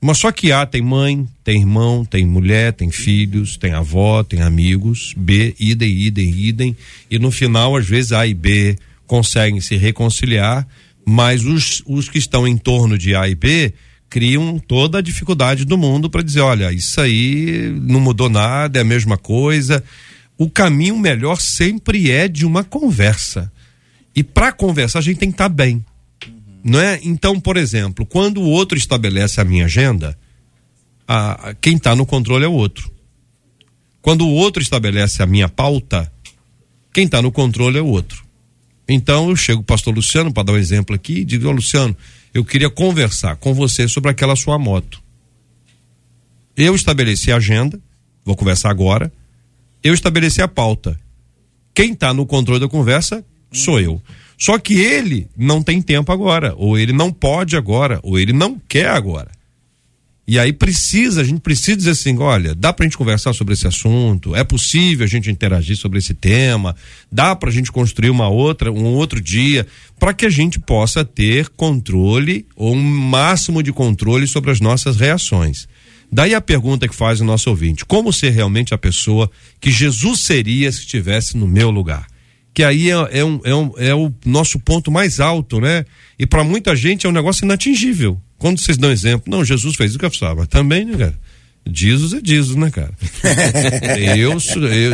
[0.00, 4.40] Mas só que A tem mãe, tem irmão, tem mulher, tem filhos, tem avó, tem
[4.40, 5.14] amigos.
[5.16, 6.76] B, idem, idem, idem.
[7.10, 8.78] E no final, às vezes, A e B
[9.10, 10.64] conseguem se reconciliar,
[11.04, 13.74] mas os, os que estão em torno de A e B
[14.08, 18.82] criam toda a dificuldade do mundo para dizer, olha, isso aí não mudou nada, é
[18.82, 19.82] a mesma coisa.
[20.38, 23.50] O caminho melhor sempre é de uma conversa.
[24.14, 25.84] E para conversar a gente tem que estar tá bem.
[26.62, 27.00] Não é?
[27.02, 30.16] Então, por exemplo, quando o outro estabelece a minha agenda,
[31.08, 32.88] a, quem está no controle é o outro.
[34.00, 36.12] Quando o outro estabelece a minha pauta,
[36.92, 38.29] quem está no controle é o outro.
[38.92, 41.96] Então eu chego o pastor Luciano para dar um exemplo aqui e digo, oh, Luciano,
[42.34, 45.00] eu queria conversar com você sobre aquela sua moto.
[46.56, 47.80] Eu estabeleci a agenda,
[48.24, 49.12] vou conversar agora.
[49.80, 50.98] Eu estabeleci a pauta.
[51.72, 54.02] Quem está no controle da conversa sou eu.
[54.36, 58.58] Só que ele não tem tempo agora, ou ele não pode agora, ou ele não
[58.58, 59.30] quer agora.
[60.30, 63.66] E aí precisa, a gente precisa dizer assim, olha, dá pra gente conversar sobre esse
[63.66, 66.76] assunto, é possível a gente interagir sobre esse tema,
[67.10, 69.66] dá pra gente construir uma outra, um outro dia,
[69.98, 74.98] para que a gente possa ter controle ou um máximo de controle sobre as nossas
[74.98, 75.66] reações.
[76.12, 79.28] Daí a pergunta que faz o nosso ouvinte: como ser realmente a pessoa
[79.60, 82.06] que Jesus seria se estivesse no meu lugar?
[82.54, 85.84] Que aí é, é, um, é, um, é o nosso ponto mais alto, né?
[86.16, 88.16] E para muita gente é um negócio inatingível.
[88.40, 91.18] Quando vocês dão exemplo, não, Jesus fez o que eu mas também, né, cara?
[91.70, 92.94] Jesus é Jesus, né, cara?
[94.16, 94.92] eu, sou, eu,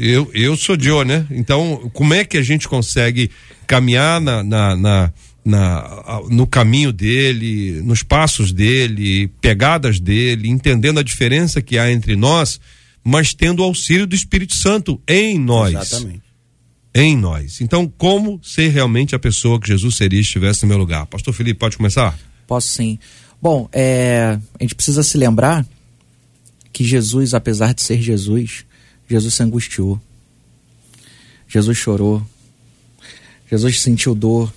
[0.00, 1.24] eu, eu sou Joe, né?
[1.30, 3.30] Então, como é que a gente consegue
[3.68, 5.12] caminhar na, na, na,
[5.44, 12.16] na, no caminho dele, nos passos dele, pegadas dele, entendendo a diferença que há entre
[12.16, 12.60] nós,
[13.04, 15.72] mas tendo o auxílio do Espírito Santo em nós.
[15.72, 16.22] Exatamente.
[16.92, 17.60] Em nós.
[17.60, 21.06] Então, como ser realmente a pessoa que Jesus seria se estivesse no meu lugar?
[21.06, 22.18] Pastor Felipe, pode começar?
[22.48, 22.98] Posso sim.
[23.40, 25.66] Bom, é, a gente precisa se lembrar
[26.72, 28.64] que Jesus, apesar de ser Jesus,
[29.06, 30.00] Jesus se angustiou.
[31.46, 32.26] Jesus chorou.
[33.50, 34.52] Jesus sentiu dor.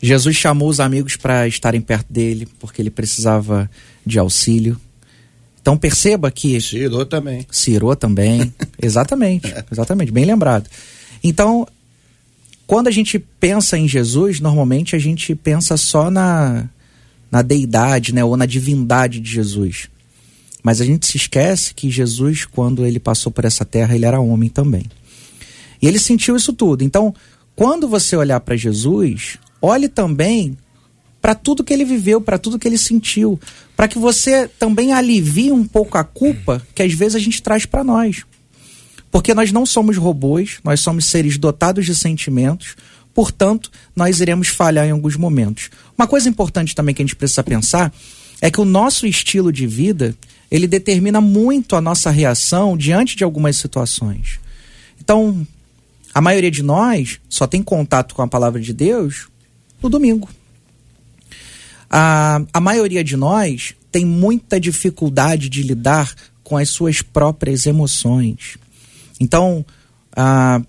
[0.00, 3.70] Jesus chamou os amigos para estarem perto dele, porque ele precisava
[4.04, 4.80] de auxílio.
[5.60, 6.58] Então perceba que.
[6.62, 7.46] Cirou também.
[7.50, 8.54] Cirou também.
[8.80, 9.52] exatamente.
[9.70, 10.70] Exatamente, bem lembrado.
[11.22, 11.66] Então,
[12.66, 16.68] quando a gente pensa em Jesus, normalmente a gente pensa só na,
[17.30, 19.88] na deidade, né, ou na divindade de Jesus.
[20.62, 24.20] Mas a gente se esquece que Jesus, quando ele passou por essa terra, ele era
[24.20, 24.84] homem também.
[25.80, 26.82] E ele sentiu isso tudo.
[26.82, 27.14] Então,
[27.54, 30.56] quando você olhar para Jesus, olhe também
[31.20, 33.40] para tudo que ele viveu, para tudo que ele sentiu,
[33.76, 37.66] para que você também alivie um pouco a culpa que às vezes a gente traz
[37.66, 38.24] para nós.
[39.10, 42.76] Porque nós não somos robôs, nós somos seres dotados de sentimentos,
[43.16, 45.70] portanto, nós iremos falhar em alguns momentos.
[45.96, 47.90] Uma coisa importante também que a gente precisa pensar
[48.42, 50.14] é que o nosso estilo de vida,
[50.50, 54.38] ele determina muito a nossa reação diante de algumas situações.
[55.00, 55.46] Então,
[56.12, 59.28] a maioria de nós só tem contato com a palavra de Deus
[59.82, 60.28] no domingo.
[61.88, 66.14] A, a maioria de nós tem muita dificuldade de lidar
[66.44, 68.58] com as suas próprias emoções.
[69.18, 69.64] Então,
[70.14, 70.60] ah,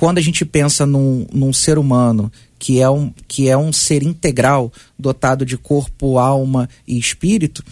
[0.00, 4.02] quando a gente pensa num, num ser humano que é, um, que é um ser
[4.02, 7.62] integral, dotado de corpo, alma e espírito,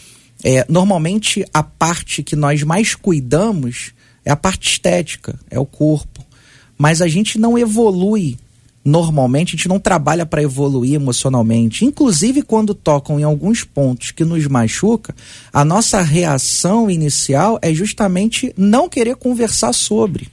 [0.44, 3.92] é, normalmente a parte que nós mais cuidamos
[4.26, 6.22] é a parte estética, é o corpo.
[6.76, 8.36] Mas a gente não evolui
[8.84, 11.86] normalmente, a gente não trabalha para evoluir emocionalmente.
[11.86, 15.16] Inclusive, quando tocam em alguns pontos que nos machuca,
[15.50, 20.28] a nossa reação inicial é justamente não querer conversar sobre.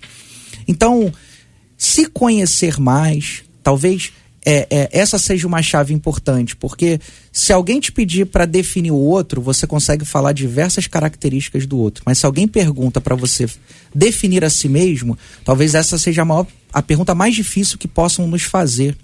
[0.67, 1.13] Então,
[1.85, 4.11] se conhecer mais, talvez
[4.43, 6.99] é, é, essa seja uma chave importante, porque
[7.31, 12.03] se alguém te pedir para definir o outro, você consegue falar diversas características do outro.
[12.03, 13.47] Mas se alguém pergunta para você
[13.93, 18.27] definir a si mesmo, talvez essa seja a, maior, a pergunta mais difícil que possam
[18.27, 18.97] nos fazer.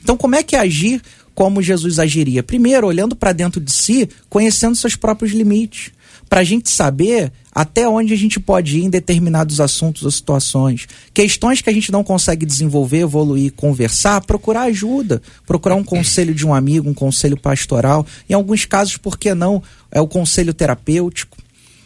[0.00, 1.02] Então, como é que agir
[1.34, 2.44] como Jesus agiria?
[2.44, 5.90] Primeiro, olhando para dentro de si, conhecendo seus próprios limites
[6.30, 10.86] para a gente saber até onde a gente pode ir em determinados assuntos ou situações.
[11.12, 16.46] Questões que a gente não consegue desenvolver, evoluir, conversar, procurar ajuda, procurar um conselho de
[16.46, 18.06] um amigo, um conselho pastoral.
[18.28, 19.60] Em alguns casos, por que não?
[19.90, 21.36] É o conselho terapêutico.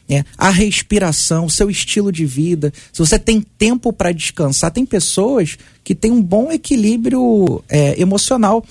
[0.07, 4.85] É, a respiração, o seu estilo de vida, se você tem tempo para descansar, tem
[4.85, 8.63] pessoas que têm um bom equilíbrio é, emocional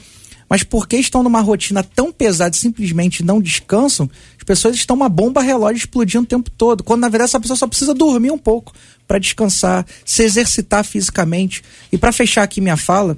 [0.53, 5.09] mas porque estão numa rotina tão pesada e simplesmente não descansam, as pessoas estão uma
[5.09, 8.37] bomba relógio explodindo o tempo todo, quando na verdade essa pessoa só precisa dormir um
[8.37, 8.71] pouco
[9.07, 11.63] para descansar, se exercitar fisicamente.
[11.91, 13.17] E para fechar aqui minha fala,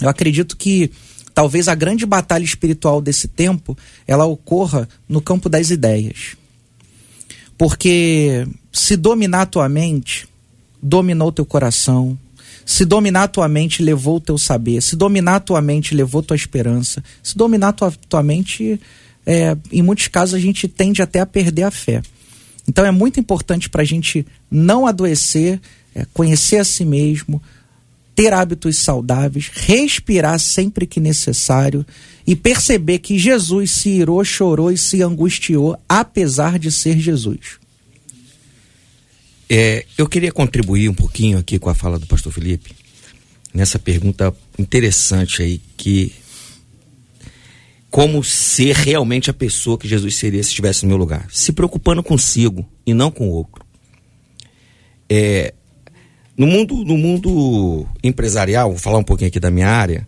[0.00, 0.92] eu acredito que
[1.34, 6.36] talvez a grande batalha espiritual desse tempo, ela ocorra no campo das ideias.
[7.58, 10.28] Porque se dominar a tua mente,
[10.80, 12.16] dominou teu coração,
[12.70, 14.80] se dominar tua mente, levou o teu saber.
[14.80, 17.02] Se dominar tua mente, levou tua esperança.
[17.20, 18.80] Se dominar tua, tua mente,
[19.26, 22.00] é, em muitos casos a gente tende até a perder a fé.
[22.68, 25.60] Então é muito importante para a gente não adoecer,
[25.92, 27.42] é, conhecer a si mesmo,
[28.14, 31.84] ter hábitos saudáveis, respirar sempre que necessário
[32.24, 37.59] e perceber que Jesus se irou, chorou e se angustiou, apesar de ser Jesus.
[39.52, 42.70] É, eu queria contribuir um pouquinho aqui com a fala do pastor Felipe,
[43.52, 46.12] nessa pergunta interessante aí, que
[47.90, 51.26] como ser realmente a pessoa que Jesus seria se estivesse no meu lugar.
[51.32, 53.66] Se preocupando consigo e não com o outro.
[55.08, 55.52] É,
[56.36, 60.06] no, mundo, no mundo empresarial, vou falar um pouquinho aqui da minha área,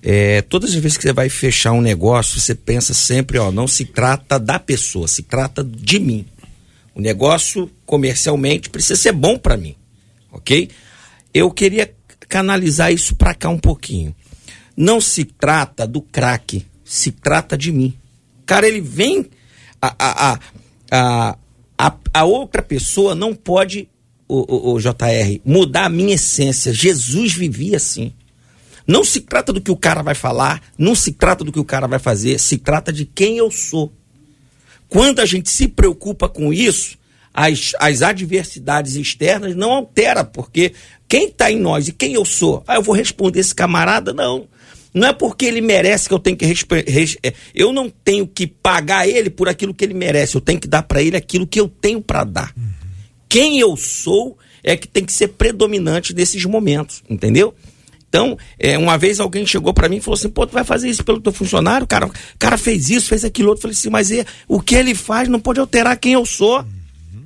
[0.00, 3.66] é, todas as vezes que você vai fechar um negócio, você pensa sempre, ó, não
[3.66, 6.24] se trata da pessoa, se trata de mim.
[6.96, 9.76] O negócio comercialmente precisa ser bom para mim,
[10.32, 10.70] ok?
[11.34, 11.94] Eu queria
[12.26, 14.16] canalizar isso para cá um pouquinho.
[14.74, 17.94] Não se trata do craque, se trata de mim.
[18.46, 19.28] Cara, ele vem.
[19.82, 20.38] A, a,
[20.90, 21.38] a,
[21.78, 23.90] a, a outra pessoa não pode,
[24.26, 26.72] o, o, o JR, mudar a minha essência.
[26.72, 28.10] Jesus vivia assim.
[28.86, 31.64] Não se trata do que o cara vai falar, não se trata do que o
[31.64, 33.92] cara vai fazer, se trata de quem eu sou.
[34.88, 36.96] Quando a gente se preocupa com isso,
[37.32, 40.72] as, as adversidades externas não altera, porque
[41.08, 42.64] quem está em nós e quem eu sou?
[42.66, 44.12] Ah, eu vou responder esse camarada?
[44.12, 44.48] Não.
[44.94, 49.06] Não é porque ele merece que eu tenho que é, eu não tenho que pagar
[49.06, 51.68] ele por aquilo que ele merece, eu tenho que dar para ele aquilo que eu
[51.68, 52.54] tenho para dar.
[52.56, 52.70] Uhum.
[53.28, 57.54] Quem eu sou é que tem que ser predominante nesses momentos, entendeu?
[58.16, 60.88] Então, é, uma vez alguém chegou para mim e falou assim: pô, tu vai fazer
[60.88, 61.86] isso pelo teu funcionário?
[61.86, 63.58] Cara, o cara fez isso, fez aquilo outro.
[63.58, 66.60] Eu falei assim: mas é, o que ele faz não pode alterar quem eu sou.
[66.60, 67.24] Uhum.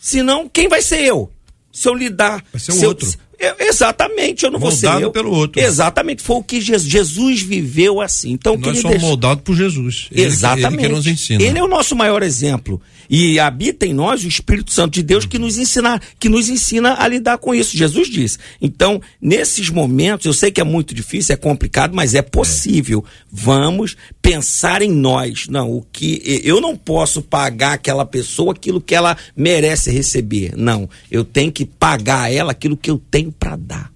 [0.00, 1.30] Senão, quem vai ser eu?
[1.70, 2.42] Se eu lidar.
[2.52, 3.06] Vai ser o se outro.
[3.38, 5.10] Eu, Eu, exatamente, eu não Moldado vou ser eu.
[5.10, 5.60] pelo outro.
[5.60, 8.30] Exatamente, foi o que Jesus, Jesus viveu assim.
[8.30, 10.06] Então, Nós somos deixar- moldados por Jesus.
[10.12, 10.84] Ele- Exatamente.
[10.84, 11.42] Ele ensina.
[11.42, 12.80] Ele é o nosso maior exemplo.
[13.08, 16.96] E habita em nós o Espírito Santo de Deus que nos ensina, que nos ensina
[16.98, 17.76] a lidar com isso.
[17.76, 18.38] Jesus disse.
[18.60, 23.04] Então, nesses momentos, eu sei que é muito difícil, é complicado, mas é possível.
[23.30, 25.48] Vamos pensar em nós.
[25.48, 30.54] Não, o que eu não posso pagar aquela pessoa aquilo que ela merece receber.
[30.56, 33.92] Não, eu tenho que pagar a ela aquilo que eu tenho para dar.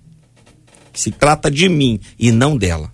[0.93, 2.93] Se trata de mim e não dela.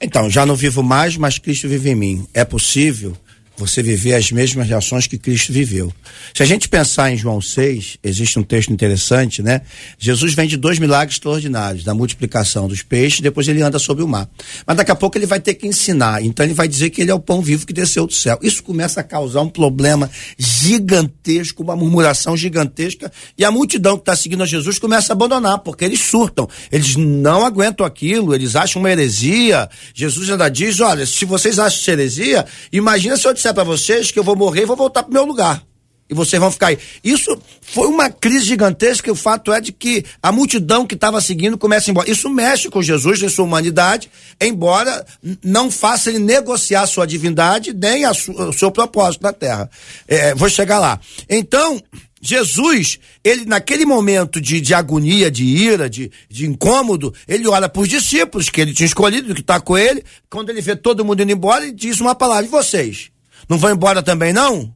[0.00, 2.26] Então, já não vivo mais, mas Cristo vive em mim.
[2.34, 3.16] É possível
[3.56, 5.92] você viver as mesmas reações que Cristo viveu.
[6.34, 9.60] Se a gente pensar em João 6, existe um texto interessante, né?
[9.98, 14.08] Jesus vem de dois milagres extraordinários, da multiplicação dos peixes, depois ele anda sobre o
[14.08, 14.28] mar.
[14.66, 17.10] Mas daqui a pouco ele vai ter que ensinar, então ele vai dizer que ele
[17.10, 18.38] é o pão vivo que desceu do céu.
[18.42, 24.16] Isso começa a causar um problema gigantesco, uma murmuração gigantesca, e a multidão que está
[24.16, 28.82] seguindo a Jesus começa a abandonar, porque eles surtam, eles não aguentam aquilo, eles acham
[28.82, 29.68] uma heresia.
[29.94, 34.18] Jesus ainda diz: olha, se vocês acham heresia, imagina se eu disser para vocês que
[34.18, 35.62] eu vou morrer e vou voltar para meu lugar.
[36.08, 36.78] E vocês vão ficar aí.
[37.02, 39.08] Isso foi uma crise gigantesca.
[39.08, 42.10] E o fato é de que a multidão que estava seguindo começa a ir embora.
[42.10, 45.04] Isso mexe com Jesus em sua humanidade, embora
[45.42, 49.70] não faça ele negociar sua divindade nem o seu propósito na terra.
[50.06, 51.00] É, vou chegar lá.
[51.28, 51.82] Então,
[52.20, 57.80] Jesus, ele naquele momento de, de agonia, de ira, de, de incômodo, ele olha para
[57.80, 60.04] os discípulos que ele tinha escolhido, que está com ele.
[60.28, 63.13] Quando ele vê todo mundo indo embora, ele diz uma palavra: e vocês?
[63.48, 64.74] Não vão embora também, não?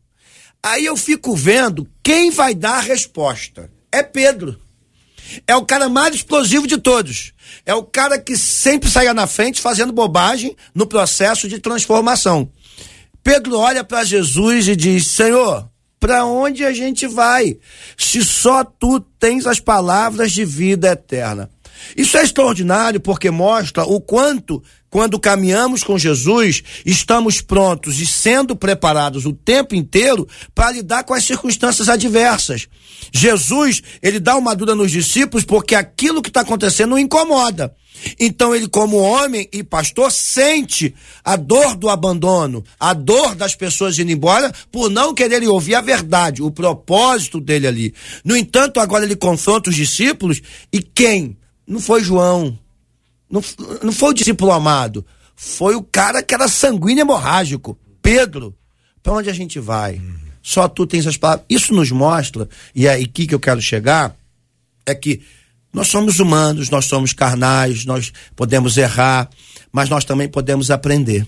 [0.63, 3.71] Aí eu fico vendo quem vai dar a resposta.
[3.91, 4.59] É Pedro.
[5.47, 7.33] É o cara mais explosivo de todos.
[7.65, 12.51] É o cara que sempre saia na frente fazendo bobagem no processo de transformação.
[13.23, 15.69] Pedro olha para Jesus e diz: Senhor,
[16.01, 17.59] para onde a gente vai?
[17.97, 21.51] Se só tu tens as palavras de vida eterna.
[21.97, 28.57] Isso é extraordinário porque mostra o quanto, quando caminhamos com Jesus, estamos prontos e sendo
[28.57, 32.69] preparados o tempo inteiro para lidar com as circunstâncias adversas.
[33.13, 37.75] Jesus, ele dá uma dura nos discípulos porque aquilo que está acontecendo o incomoda.
[38.19, 43.99] Então ele, como homem e pastor, sente a dor do abandono, a dor das pessoas
[43.99, 47.95] indo embora por não quererem ouvir a verdade, o propósito dele ali.
[48.25, 50.41] No entanto, agora ele confronta os discípulos
[50.73, 51.37] e quem?
[51.67, 52.59] Não foi João,
[53.31, 53.43] não,
[53.83, 55.05] não foi o discípulo amado,
[55.37, 58.55] foi o cara que era sanguíneo hemorrágico, Pedro.
[59.03, 60.01] Para onde a gente vai?
[60.43, 61.47] Só tu tens as palavras.
[61.49, 64.17] Isso nos mostra, e é aqui que eu quero chegar,
[64.85, 65.21] é que
[65.73, 69.29] nós somos humanos, nós somos carnais, nós podemos errar,
[69.71, 71.27] mas nós também podemos aprender.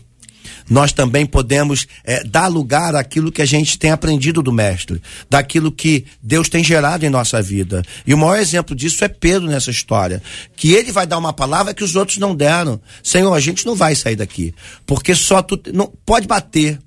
[0.69, 5.73] Nós também podemos eh, dar lugar àquilo que a gente tem aprendido do Mestre, daquilo
[5.73, 7.83] que Deus tem gerado em nossa vida.
[8.07, 10.23] E o maior exemplo disso é Pedro nessa história,
[10.57, 12.81] que ele vai dar uma palavra que os outros não deram.
[13.03, 14.55] Senhor, a gente não vai sair daqui,
[14.87, 16.79] porque só tu não pode bater,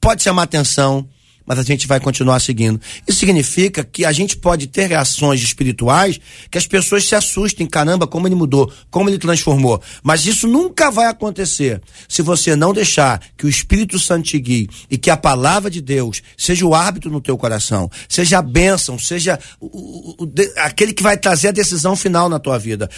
[0.00, 1.08] pode chamar atenção,
[1.50, 2.80] mas a gente vai continuar seguindo.
[3.08, 8.06] Isso significa que a gente pode ter reações espirituais que as pessoas se assustem, caramba,
[8.06, 9.82] como ele mudou, como ele transformou.
[10.00, 14.68] Mas isso nunca vai acontecer se você não deixar que o Espírito Santo te guie
[14.88, 18.96] e que a palavra de Deus seja o árbitro no teu coração, seja a bênção,
[18.96, 22.88] seja o- o- o aquele que vai trazer a decisão final na tua vida.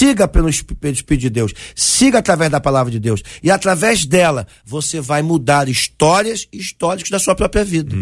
[0.00, 3.22] Siga pelo, Esp- pelo Espírito de Deus, siga através da palavra de Deus.
[3.42, 7.94] E através dela você vai mudar histórias e históricos da sua própria vida.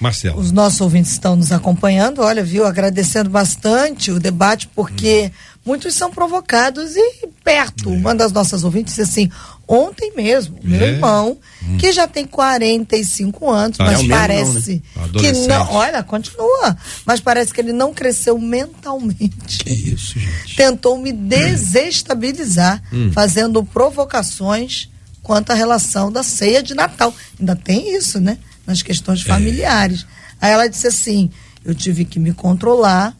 [0.00, 0.40] Marcelo.
[0.40, 5.30] Os nossos ouvintes estão nos acompanhando, olha, viu, agradecendo bastante o debate, porque
[5.66, 7.90] muitos são provocados e perto.
[7.90, 9.30] Uma das nossas ouvintes disse assim,
[9.66, 10.88] ontem mesmo, meu É?
[10.92, 11.36] irmão,
[11.78, 14.82] que já tem 45 anos, Ah, mas é mesmo não, parece né?
[15.18, 19.58] que não, olha, continua, mas parece que ele não cresceu mentalmente.
[19.64, 20.54] Que isso, gente.
[20.56, 23.10] Tentou me desestabilizar, Hum.
[23.12, 24.88] fazendo provocações
[25.22, 27.12] quanto à relação da ceia de Natal.
[27.38, 28.38] Ainda tem isso, né?
[28.66, 29.24] Nas questões É.
[29.24, 30.06] familiares.
[30.40, 31.30] Aí ela disse assim:
[31.64, 33.16] eu tive que me controlar,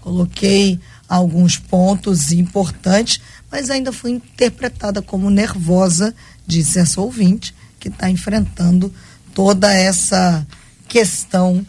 [0.00, 0.78] coloquei
[1.10, 6.14] alguns pontos importantes, mas ainda fui interpretada como nervosa,
[6.46, 8.94] disse essa ouvinte, que está enfrentando
[9.34, 10.46] toda essa
[10.86, 11.66] questão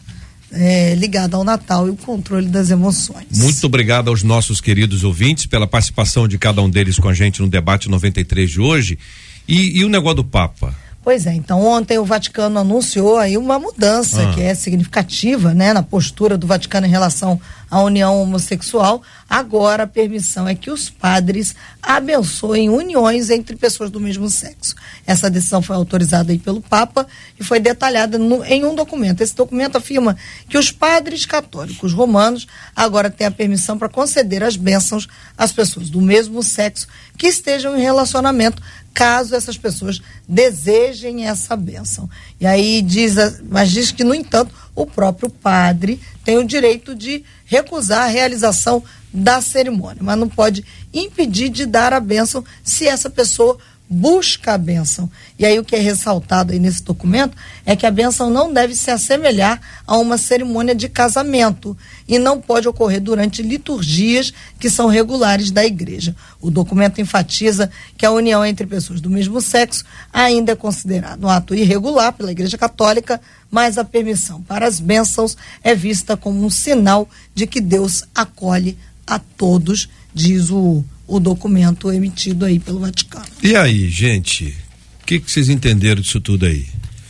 [0.52, 3.26] eh, ligada ao Natal e o controle das emoções.
[3.36, 7.42] Muito obrigado aos nossos queridos ouvintes pela participação de cada um deles com a gente
[7.42, 9.00] no debate 93 de hoje.
[9.48, 10.76] E, e o negócio do Papa?
[11.04, 14.34] Pois é, então ontem o Vaticano anunciou aí uma mudança Ah.
[14.34, 17.42] que é significativa, né, na postura do Vaticano em relação
[17.72, 23.98] a união homossexual, agora a permissão é que os padres abençoem uniões entre pessoas do
[23.98, 24.76] mesmo sexo.
[25.08, 27.08] Essa decisão foi autorizada aí pelo Papa
[27.40, 29.22] e foi detalhada no, em um documento.
[29.22, 30.18] Esse documento afirma
[30.50, 32.46] que os padres católicos romanos
[32.76, 36.88] agora têm a permissão para conceder as bênçãos às pessoas do mesmo sexo
[37.18, 38.62] que estejam em relacionamento
[38.94, 42.10] caso essas pessoas desejem essa bênção.
[42.40, 43.16] E aí diz,
[43.50, 48.84] mas diz que, no entanto, o próprio padre tem o direito de recusar a realização
[49.14, 50.64] da cerimônia, mas não pode
[50.94, 53.58] impedir de dar a bênção se essa pessoa
[53.92, 55.12] busca a bênção.
[55.38, 57.36] E aí o que é ressaltado aí nesse documento
[57.66, 61.78] é que a bênção não deve se assemelhar a uma cerimônia de casamento
[62.08, 66.16] e não pode ocorrer durante liturgias que são regulares da igreja.
[66.40, 69.84] O documento enfatiza que a união entre pessoas do mesmo sexo
[70.14, 73.20] ainda é considerado um ato irregular pela Igreja Católica,
[73.50, 78.78] mas a permissão para as bênçãos é vista como um sinal de que Deus acolhe
[79.06, 80.82] a todos, diz o
[81.12, 83.26] o documento emitido aí pelo Vaticano.
[83.44, 84.56] E aí, gente,
[85.02, 86.66] o que, que vocês entenderam disso tudo aí?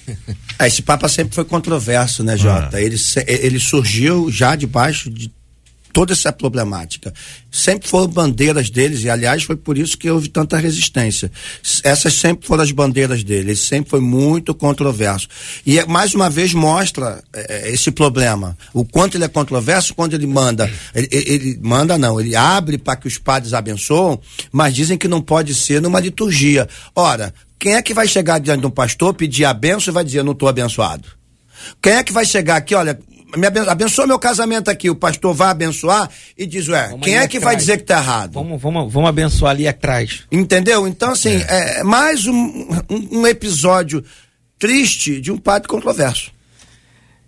[0.60, 2.78] Esse Papa sempre foi controverso, né, Jota?
[2.78, 2.82] Ah.
[2.82, 2.96] Ele,
[3.28, 5.32] ele surgiu já debaixo de
[5.94, 7.14] toda essa problemática.
[7.52, 11.32] Sempre foram bandeiras deles, e aliás foi por isso que houve tanta resistência.
[11.84, 15.28] Essas sempre foram as bandeiras dele, ele sempre foi muito controverso.
[15.66, 18.58] E é, mais uma vez mostra é, é, esse problema.
[18.74, 20.72] O quanto ele é controverso, quando ele manda.
[20.94, 24.20] Ele, ele manda, não, ele abre para que os padres abençoam,
[24.52, 26.68] mas dizem que não pode ser numa liturgia.
[26.96, 30.04] Ora, quem é que vai chegar diante de um pastor, pedir a benção e vai
[30.04, 31.08] dizer, eu não estou abençoado?
[31.82, 33.00] Quem é que vai chegar aqui, olha,
[33.38, 37.28] me abençoa meu casamento aqui, o pastor vai abençoar e diz, ué, vamos quem é
[37.28, 37.44] que atrás.
[37.44, 38.34] vai dizer que tá errado?
[38.34, 40.24] Vamos, vamos, vamos abençoar ali atrás.
[40.32, 40.88] Entendeu?
[40.88, 42.34] Então, assim, é, é mais um,
[42.90, 44.04] um, um, episódio
[44.60, 46.32] triste de um padre controverso.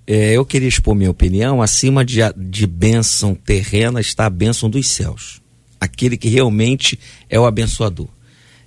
[0.06, 4.88] É, eu queria expor minha opinião, acima de, de bênção terrena está a bênção dos
[4.88, 5.41] céus.
[5.80, 6.99] Aquele que realmente
[7.30, 8.08] é o abençoador.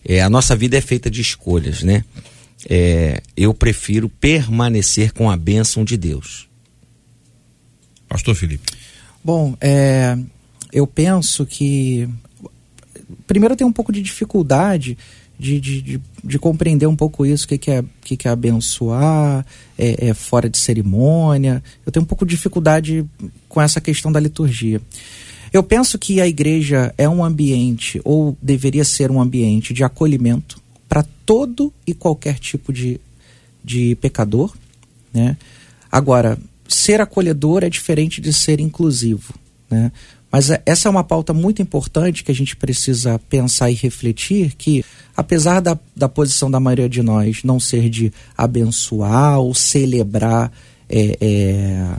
[0.04, 2.04] É, a nossa vida é feita de escolhas, né?
[2.68, 6.45] É, eu prefiro permanecer com a bênção de Deus
[8.08, 8.72] Pastor Felipe.
[9.24, 10.16] Bom, é,
[10.72, 12.08] eu penso que.
[13.26, 14.96] Primeiro, eu tenho um pouco de dificuldade
[15.38, 18.30] de, de, de, de compreender um pouco isso, o que, que, é, que, que é
[18.30, 19.44] abençoar,
[19.78, 21.62] é, é fora de cerimônia.
[21.84, 23.04] Eu tenho um pouco de dificuldade
[23.48, 24.80] com essa questão da liturgia.
[25.52, 30.60] Eu penso que a igreja é um ambiente, ou deveria ser um ambiente de acolhimento
[30.88, 33.00] para todo e qualquer tipo de,
[33.62, 34.54] de pecador.
[35.12, 35.36] Né?
[35.90, 36.38] Agora,
[36.68, 39.34] ser acolhedor é diferente de ser inclusivo,
[39.70, 39.92] né?
[40.30, 44.54] Mas é, essa é uma pauta muito importante que a gente precisa pensar e refletir
[44.54, 44.84] que,
[45.16, 50.52] apesar da, da posição da maioria de nós não ser de abençoar ou celebrar
[50.88, 51.96] é, é,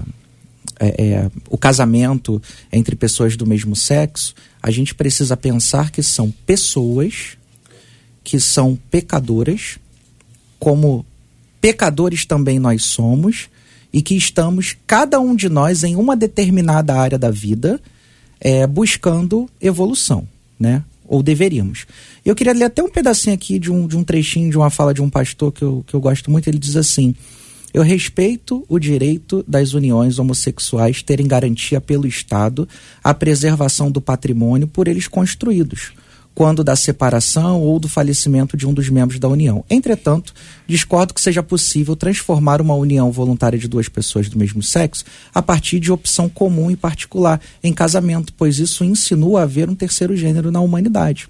[0.80, 2.42] é, é o casamento
[2.72, 7.38] entre pessoas do mesmo sexo, a gente precisa pensar que são pessoas
[8.24, 9.80] que são pecadoras,
[10.60, 11.06] como
[11.62, 13.50] pecadores também nós somos,
[13.92, 17.80] e que estamos, cada um de nós, em uma determinada área da vida,
[18.40, 20.28] é, buscando evolução,
[20.60, 20.84] né?
[21.08, 21.86] Ou deveríamos.
[22.26, 24.94] Eu queria ler até um pedacinho aqui de um, de um trechinho de uma fala
[24.94, 26.50] de um pastor que eu, que eu gosto muito.
[26.50, 27.16] Ele diz assim:
[27.74, 32.68] Eu respeito o direito das uniões homossexuais terem garantia pelo Estado
[33.02, 35.94] a preservação do patrimônio por eles construídos
[36.38, 39.66] quando da separação ou do falecimento de um dos membros da união.
[39.68, 40.36] Entretanto,
[40.68, 45.42] discordo que seja possível transformar uma união voluntária de duas pessoas do mesmo sexo a
[45.42, 50.52] partir de opção comum e particular em casamento, pois isso insinua haver um terceiro gênero
[50.52, 51.28] na humanidade.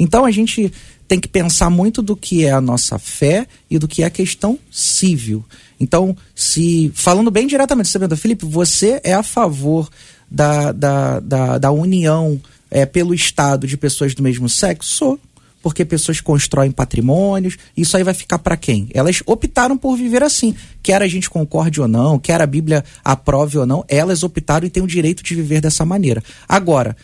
[0.00, 0.72] Então a gente
[1.06, 4.10] tem que pensar muito do que é a nossa fé e do que é a
[4.10, 5.44] questão civil.
[5.78, 9.88] Então, se falando bem diretamente, sabendo, Felipe, você é a favor
[10.28, 12.40] da, da, da, da união
[12.70, 14.94] é, pelo Estado de pessoas do mesmo sexo?
[14.94, 15.20] Sou.
[15.62, 18.88] Porque pessoas constroem patrimônios, isso aí vai ficar para quem?
[18.94, 20.54] Elas optaram por viver assim.
[20.82, 24.70] Quer a gente concorde ou não, quer a Bíblia aprove ou não, elas optaram e
[24.70, 26.22] têm o direito de viver dessa maneira.
[26.48, 26.96] Agora,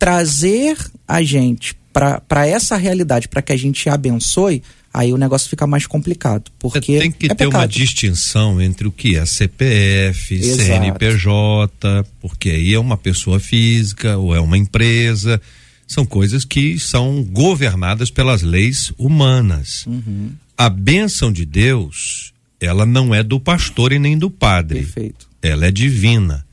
[0.00, 5.66] trazer a gente para essa realidade, para que a gente abençoe, aí o negócio fica
[5.66, 6.50] mais complicado.
[6.58, 10.62] Porque tem que é ter uma distinção entre o que é CPF, Exato.
[10.62, 15.40] CNPJ, porque aí é uma pessoa física ou é uma empresa.
[15.86, 19.86] São coisas que são governadas pelas leis humanas.
[19.86, 20.32] Uhum.
[20.56, 24.80] A bênção de Deus, ela não é do pastor e nem do padre.
[24.80, 25.28] Perfeito.
[25.40, 26.46] Ela é divina.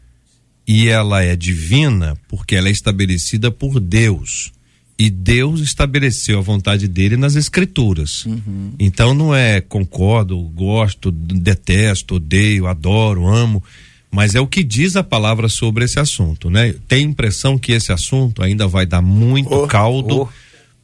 [0.68, 4.52] E ela é divina porque ela é estabelecida por Deus.
[5.00, 8.26] E Deus estabeleceu a vontade dele nas escrituras.
[8.26, 8.74] Uhum.
[8.78, 13.64] Então não é concordo, gosto, detesto, odeio, adoro, amo.
[14.12, 16.76] Mas é o que diz a palavra sobre esse assunto, né?
[16.86, 20.24] Tem impressão que esse assunto ainda vai dar muito oh, caldo.
[20.24, 20.28] Oh.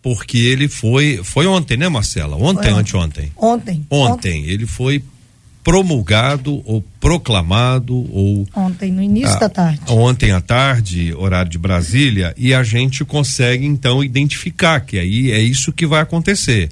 [0.01, 1.19] Porque ele foi.
[1.23, 2.37] Foi ontem, né, Marcela?
[2.37, 3.31] Ontem, ou anteontem?
[3.35, 3.85] Ontem.
[3.89, 4.45] Ontem.
[4.45, 5.03] Ele foi
[5.65, 9.81] promulgado ou proclamado ou ontem no início a, da tarde.
[9.87, 15.39] Ontem à tarde, horário de Brasília, e a gente consegue então identificar que aí é
[15.39, 16.69] isso que vai acontecer.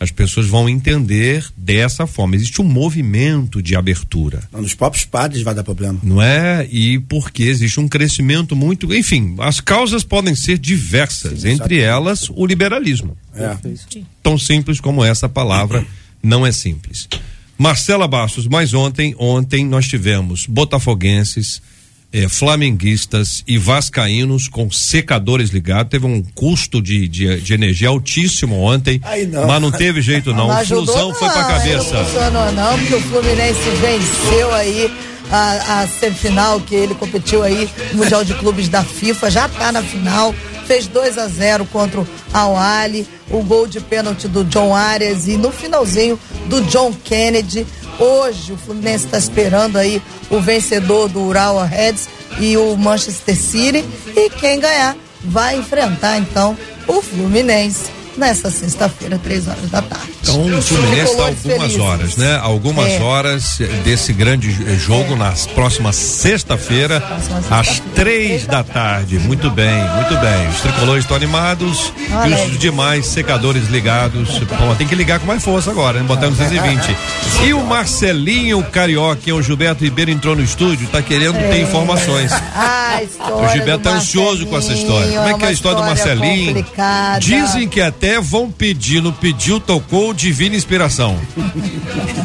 [0.00, 2.34] As pessoas vão entender dessa forma.
[2.34, 4.42] Existe um movimento de abertura.
[4.50, 6.00] Nos próprios padres vai dar problema.
[6.02, 6.66] Não é?
[6.68, 8.92] E porque existe um crescimento muito.
[8.92, 13.16] Enfim, as causas podem ser diversas, Sim, entre elas o liberalismo.
[13.36, 13.56] É.
[14.20, 15.86] Tão simples como essa palavra
[16.20, 17.08] não é simples.
[17.58, 21.62] Marcela Bastos, mas ontem, ontem nós tivemos botafoguenses,
[22.12, 25.90] eh, flamenguistas e vascaínos com secadores ligados.
[25.90, 29.46] Teve um custo de, de, de energia altíssimo ontem, não.
[29.46, 30.48] mas não teve jeito não.
[30.52, 31.94] não Flusão não, foi pra cabeça.
[31.94, 34.90] Não funcionou não, porque o Fluminense venceu aí
[35.30, 39.72] a, a semifinal que ele competiu aí no Mundial de Clubes da FIFA, já tá
[39.72, 40.34] na final
[40.72, 45.28] fez 2 a 0 contra o Al Ali, o gol de pênalti do John Arias
[45.28, 47.66] e no finalzinho do John Kennedy.
[47.98, 50.00] Hoje o Fluminense está esperando aí
[50.30, 52.08] o vencedor do Ural Reds
[52.40, 53.84] e o Manchester City.
[54.16, 56.56] E quem ganhar vai enfrentar então
[56.88, 60.12] o Fluminense nessa sexta-feira, três horas da tarde.
[60.22, 61.80] Então o Fluminense está algumas felizes.
[61.80, 62.38] horas, né?
[62.42, 63.00] Algumas é.
[63.00, 65.16] horas desse grande jogo é.
[65.16, 67.02] na próxima sexta-feira,
[67.50, 69.18] às três da tarde.
[69.18, 70.48] Muito bem, muito bem.
[70.48, 74.38] Os tricolores estão animados Olha e os demais secadores ligados.
[74.58, 76.04] Bom, tem que ligar com mais força agora, né?
[76.06, 76.96] Botar no 220.
[77.44, 81.48] E o Marcelinho Carioca, o Gilberto Ribeiro entrou no estúdio, está querendo é.
[81.48, 82.32] ter informações.
[82.54, 83.00] Ah,
[83.32, 85.12] o Gilberto está ansioso com essa história.
[85.12, 86.54] Como é que é a história do Marcelinho?
[86.54, 87.20] Complicada.
[87.20, 91.16] Dizem que até até vão pedir no Pediu Tocou Divina Inspiração.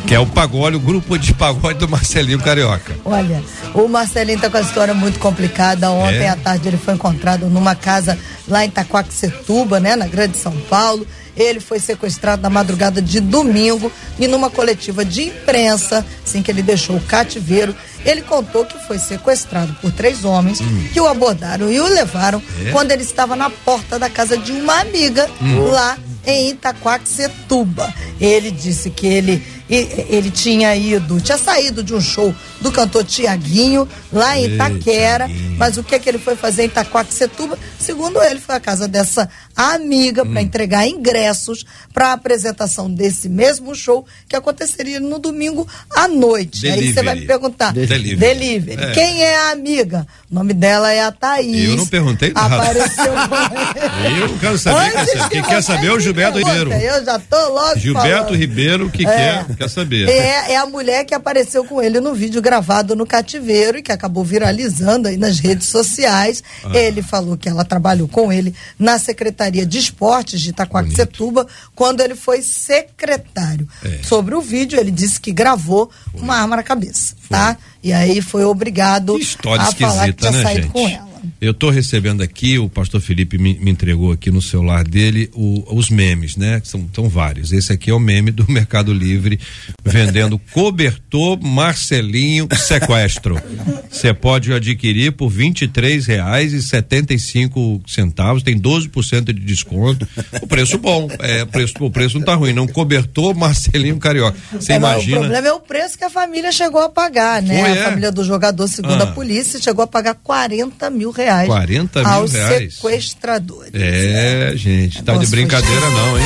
[0.08, 2.96] que é o pagode, o grupo de pagode do Marcelinho Carioca.
[3.06, 3.44] Olha,
[3.76, 5.92] o Marcelinho tá com a história muito complicada.
[5.92, 6.30] Ontem é.
[6.30, 8.18] à tarde ele foi encontrado numa casa
[8.48, 11.06] lá em Itaquaquecetuba, né, na Grande São Paulo.
[11.36, 16.64] Ele foi sequestrado na madrugada de domingo e numa coletiva de imprensa, assim que ele
[16.64, 17.76] deixou o cativeiro,
[18.08, 20.88] ele contou que foi sequestrado por três homens hum.
[20.94, 22.72] que o abordaram e o levaram é?
[22.72, 25.66] quando ele estava na porta da casa de uma amiga hum.
[25.66, 27.94] lá em Itaquaquecetuba.
[28.20, 33.86] Ele disse que ele ele tinha ido, tinha saído de um show do cantor Tiaguinho,
[34.14, 37.60] lá em Itaquera, mas o que é que ele foi fazer em Itaquaquecetuba?
[37.78, 40.32] Segundo ele, foi a casa dessa amiga hum.
[40.32, 46.62] para entregar ingressos para a apresentação desse mesmo show que aconteceria no domingo à noite.
[46.62, 46.88] Delivery.
[46.88, 48.16] Aí você vai me perguntar, Delivery.
[48.16, 48.84] Delivery.
[48.84, 48.92] É.
[48.92, 50.08] Quem é a amiga?
[50.30, 51.70] O nome dela é a Thaís.
[51.70, 52.56] Eu não perguntei nada.
[52.56, 53.06] Apareceu
[54.20, 56.72] Eu não quero saber, quer, quem quer saber é o Gilberto Ribeiro.
[56.72, 58.36] Eu já tô logo Gilberto falando.
[58.36, 59.44] Ribeiro que é.
[59.46, 60.08] quer Quer saber?
[60.08, 63.92] É, é a mulher que apareceu com ele no vídeo gravado no cativeiro e que
[63.92, 66.44] acabou viralizando aí nas redes sociais.
[66.64, 66.78] Ah.
[66.78, 72.16] Ele falou que ela trabalhou com ele na Secretaria de Esportes de Itacoaxetuba quando ele
[72.16, 73.68] foi secretário.
[73.84, 74.04] É.
[74.04, 76.22] Sobre o vídeo, ele disse que gravou foi.
[76.22, 77.38] uma arma na cabeça, foi.
[77.38, 77.58] tá?
[77.84, 79.18] E aí foi obrigado
[79.58, 80.72] a falar que tinha né, saído gente?
[80.72, 81.17] com ela.
[81.40, 85.64] Eu estou recebendo aqui, o pastor Felipe me, me, entregou aqui no celular dele o,
[85.76, 86.62] os memes, né?
[86.64, 87.52] São, são vários.
[87.52, 89.40] Esse aqui é o meme do Mercado Livre
[89.84, 93.42] vendendo cobertor Marcelinho sequestro.
[93.90, 99.34] Você pode adquirir por vinte e reais e setenta e cinco centavos, tem 12% de
[99.34, 100.08] desconto.
[100.42, 102.68] O preço bom, é, o preço, o preço não tá ruim, não.
[102.68, 104.38] Cobertor Marcelinho Carioca.
[104.52, 105.18] Você é, imagina.
[105.18, 107.62] o problema é o preço que a família chegou a pagar, né?
[107.62, 107.84] Foi, a é?
[107.84, 109.06] família do jogador, segundo ah.
[109.06, 112.76] a polícia, chegou a pagar 40 mil reais 40 mil aos reais.
[112.76, 113.72] sequestradores.
[113.74, 116.26] É, gente, tá de brincadeira não, hein?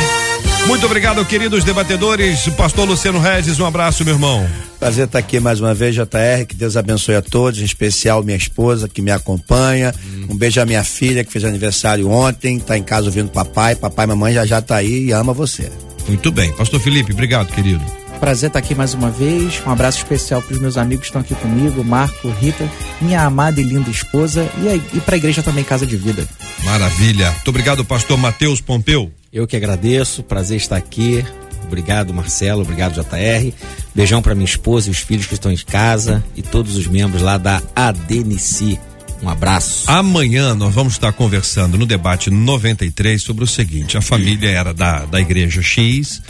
[0.67, 2.47] Muito obrigado, queridos debatedores.
[2.49, 4.47] Pastor Luciano Regis, um abraço, meu irmão.
[4.79, 6.45] Prazer estar aqui mais uma vez, JR.
[6.47, 9.93] Que Deus abençoe a todos, em especial minha esposa que me acompanha.
[10.05, 10.27] Hum.
[10.29, 13.75] Um beijo à minha filha que fez aniversário ontem, tá em casa ouvindo papai.
[13.75, 15.71] Papai e mamãe já já tá aí e ama você.
[16.07, 16.53] Muito bem.
[16.53, 18.00] Pastor Felipe, obrigado, querido.
[18.21, 19.63] Prazer estar aqui mais uma vez.
[19.65, 22.69] Um abraço especial para os meus amigos que estão aqui comigo, Marco, Rita,
[23.01, 26.27] minha amada e linda esposa e, e para a igreja também Casa de Vida.
[26.63, 27.31] Maravilha.
[27.31, 29.11] Muito obrigado, pastor Matheus Pompeu.
[29.33, 31.25] Eu que agradeço, prazer estar aqui.
[31.65, 32.61] Obrigado, Marcelo.
[32.61, 33.51] Obrigado, JR.
[33.95, 37.23] Beijão para minha esposa e os filhos que estão em casa e todos os membros
[37.23, 38.79] lá da ADNC.
[39.23, 39.89] Um abraço.
[39.89, 45.05] Amanhã nós vamos estar conversando no debate 93 sobre o seguinte: a família era da,
[45.05, 46.21] da igreja X,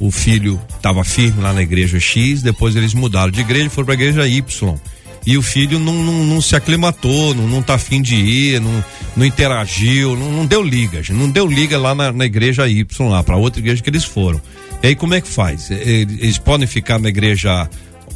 [0.00, 3.86] o filho estava firme lá na igreja X, depois eles mudaram de igreja e foram
[3.86, 4.78] para a igreja Y.
[5.26, 8.84] E o filho não, não, não se aclimatou, não, não tá afim de ir, não,
[9.16, 13.22] não interagiu, não, não deu liga, não deu liga lá na, na igreja Y, lá,
[13.22, 14.40] para outra igreja que eles foram.
[14.82, 15.70] E aí como é que faz?
[15.70, 17.68] Eles podem ficar na igreja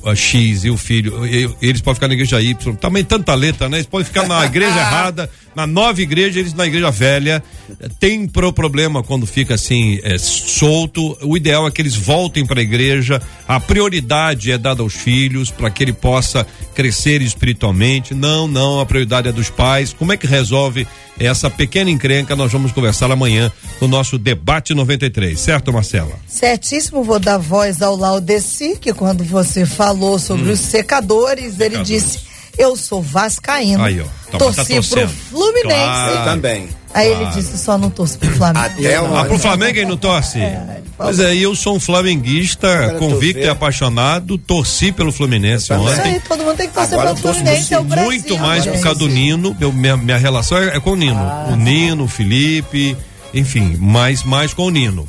[0.05, 1.15] a X e o filho,
[1.61, 2.75] eles podem ficar na igreja Y.
[2.77, 3.79] Também tanta letra, né?
[3.79, 7.43] Eles podem ficar na igreja errada, na nova igreja, eles na igreja velha.
[7.99, 11.17] Tem pro problema quando fica assim, é, solto.
[11.23, 13.21] O ideal é que eles voltem para a igreja.
[13.47, 18.15] A prioridade é dada aos filhos para que ele possa crescer espiritualmente.
[18.15, 19.93] Não, não, a prioridade é dos pais.
[19.93, 20.87] Como é que resolve
[21.19, 22.35] essa pequena encrenca?
[22.35, 26.19] Nós vamos conversar amanhã no nosso debate 93, certo, Marcela?
[26.27, 30.53] Certíssimo, vou dar voz ao Laudeci, que quando você falou sobre hum.
[30.53, 31.89] os secadores, ele Secadores.
[31.89, 33.83] disse eu sou vascaíno.
[33.83, 34.05] Aí, ó.
[34.29, 35.65] Então, torci tá pro Fluminense.
[35.65, 36.15] Claro.
[36.15, 36.69] Eu também.
[36.95, 37.23] Aí claro.
[37.25, 38.67] ele disse, só não torço pro Flamengo.
[38.67, 39.17] Até o...
[39.17, 40.41] Ah, pro Flamengo ele não torce?
[40.41, 45.93] É, Pois é, eu sou um flamenguista convicto e apaixonado, torci pelo Fluminense ontem.
[45.93, 48.11] Isso aí, todo mundo tem que torcer pelo Fluminense, é o Brasil.
[48.11, 51.19] Muito mais por causa do Nino, eu, minha, minha relação é, é com o Nino.
[51.19, 52.97] Ah, o Nino, o Felipe,
[53.35, 55.09] enfim, mais, mais com o Nino.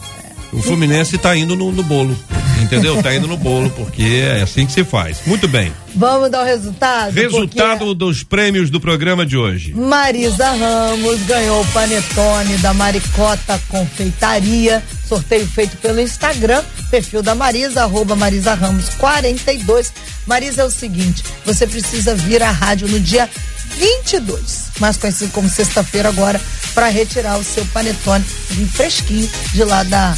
[0.52, 2.18] O Fluminense está indo no, no bolo.
[2.64, 3.02] Entendeu?
[3.04, 5.22] Tá indo no bolo, porque é assim que se faz.
[5.26, 5.72] Muito bem.
[5.96, 7.14] Vamos dar o resultado?
[7.14, 7.96] Resultado porque...
[7.96, 9.74] dos prêmios do programa de hoje.
[9.74, 14.82] Marisa Ramos ganhou o panetone da Maricota Confeitaria.
[15.08, 19.94] Sorteio feito pelo Instagram, perfil da Marisa, arroba Marisa Ramos 42.
[20.26, 23.30] Marisa, é o seguinte: você precisa vir à rádio no dia
[23.78, 26.40] 22, mais conhecido como sexta-feira agora,
[26.74, 30.16] para retirar o seu panetone bem fresquinho de lá da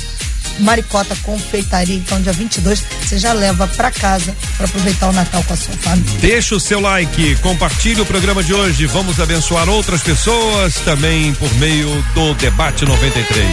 [0.59, 1.95] Maricota Confeitaria.
[1.95, 5.73] Então, dia 22, você já leva para casa para aproveitar o Natal com a sua
[5.75, 6.19] família.
[6.19, 8.85] Deixa o seu like, compartilhe o programa de hoje.
[8.85, 13.47] Vamos abençoar outras pessoas também por meio do Debate 93.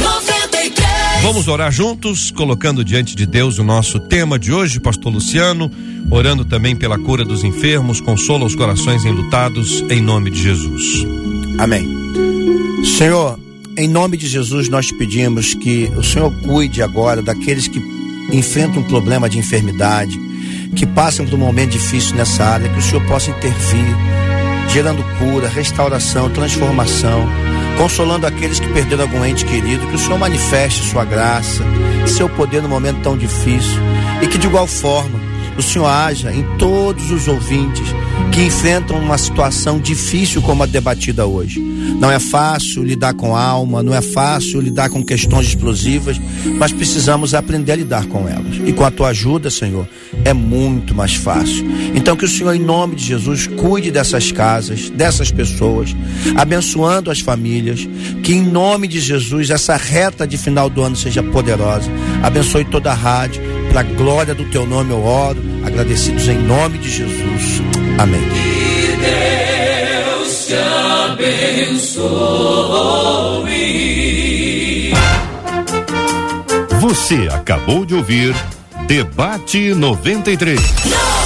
[0.00, 0.90] 93.
[1.22, 5.70] Vamos orar juntos, colocando diante de Deus o nosso tema de hoje, Pastor Luciano,
[6.10, 10.82] orando também pela cura dos enfermos, consola os corações enlutados, em nome de Jesus.
[11.58, 11.86] Amém.
[12.96, 13.38] Senhor,
[13.76, 17.80] em nome de Jesus, nós pedimos que o Senhor cuide agora daqueles que
[18.32, 20.18] enfrentam um problema de enfermidade,
[20.74, 23.96] que passam por um momento difícil nessa área, que o Senhor possa intervir,
[24.68, 27.26] gerando cura, restauração, transformação,
[27.76, 31.64] consolando aqueles que perderam algum ente querido, que o Senhor manifeste sua graça,
[32.06, 33.80] seu poder no momento tão difícil
[34.22, 35.29] e que de igual forma
[35.60, 37.86] o Senhor haja em todos os ouvintes
[38.32, 41.60] que enfrentam uma situação difícil como a debatida hoje.
[41.60, 46.18] Não é fácil lidar com alma, não é fácil lidar com questões explosivas,
[46.56, 48.56] mas precisamos aprender a lidar com elas.
[48.64, 49.86] E com a tua ajuda, Senhor,
[50.24, 51.66] é muito mais fácil.
[51.94, 55.94] Então que o Senhor, em nome de Jesus, cuide dessas casas, dessas pessoas,
[56.36, 57.86] abençoando as famílias,
[58.22, 61.90] que em nome de Jesus essa reta de final do ano seja poderosa.
[62.22, 66.78] Abençoe toda a rádio, para a glória do teu nome eu oro, agradecidos em nome
[66.78, 67.62] de Jesus.
[67.98, 68.20] Amém.
[68.20, 70.54] Que Deus te
[71.12, 72.10] abençoe.
[76.80, 78.34] Você acabou de ouvir
[78.86, 80.60] Debate 93.
[80.60, 81.19] 90.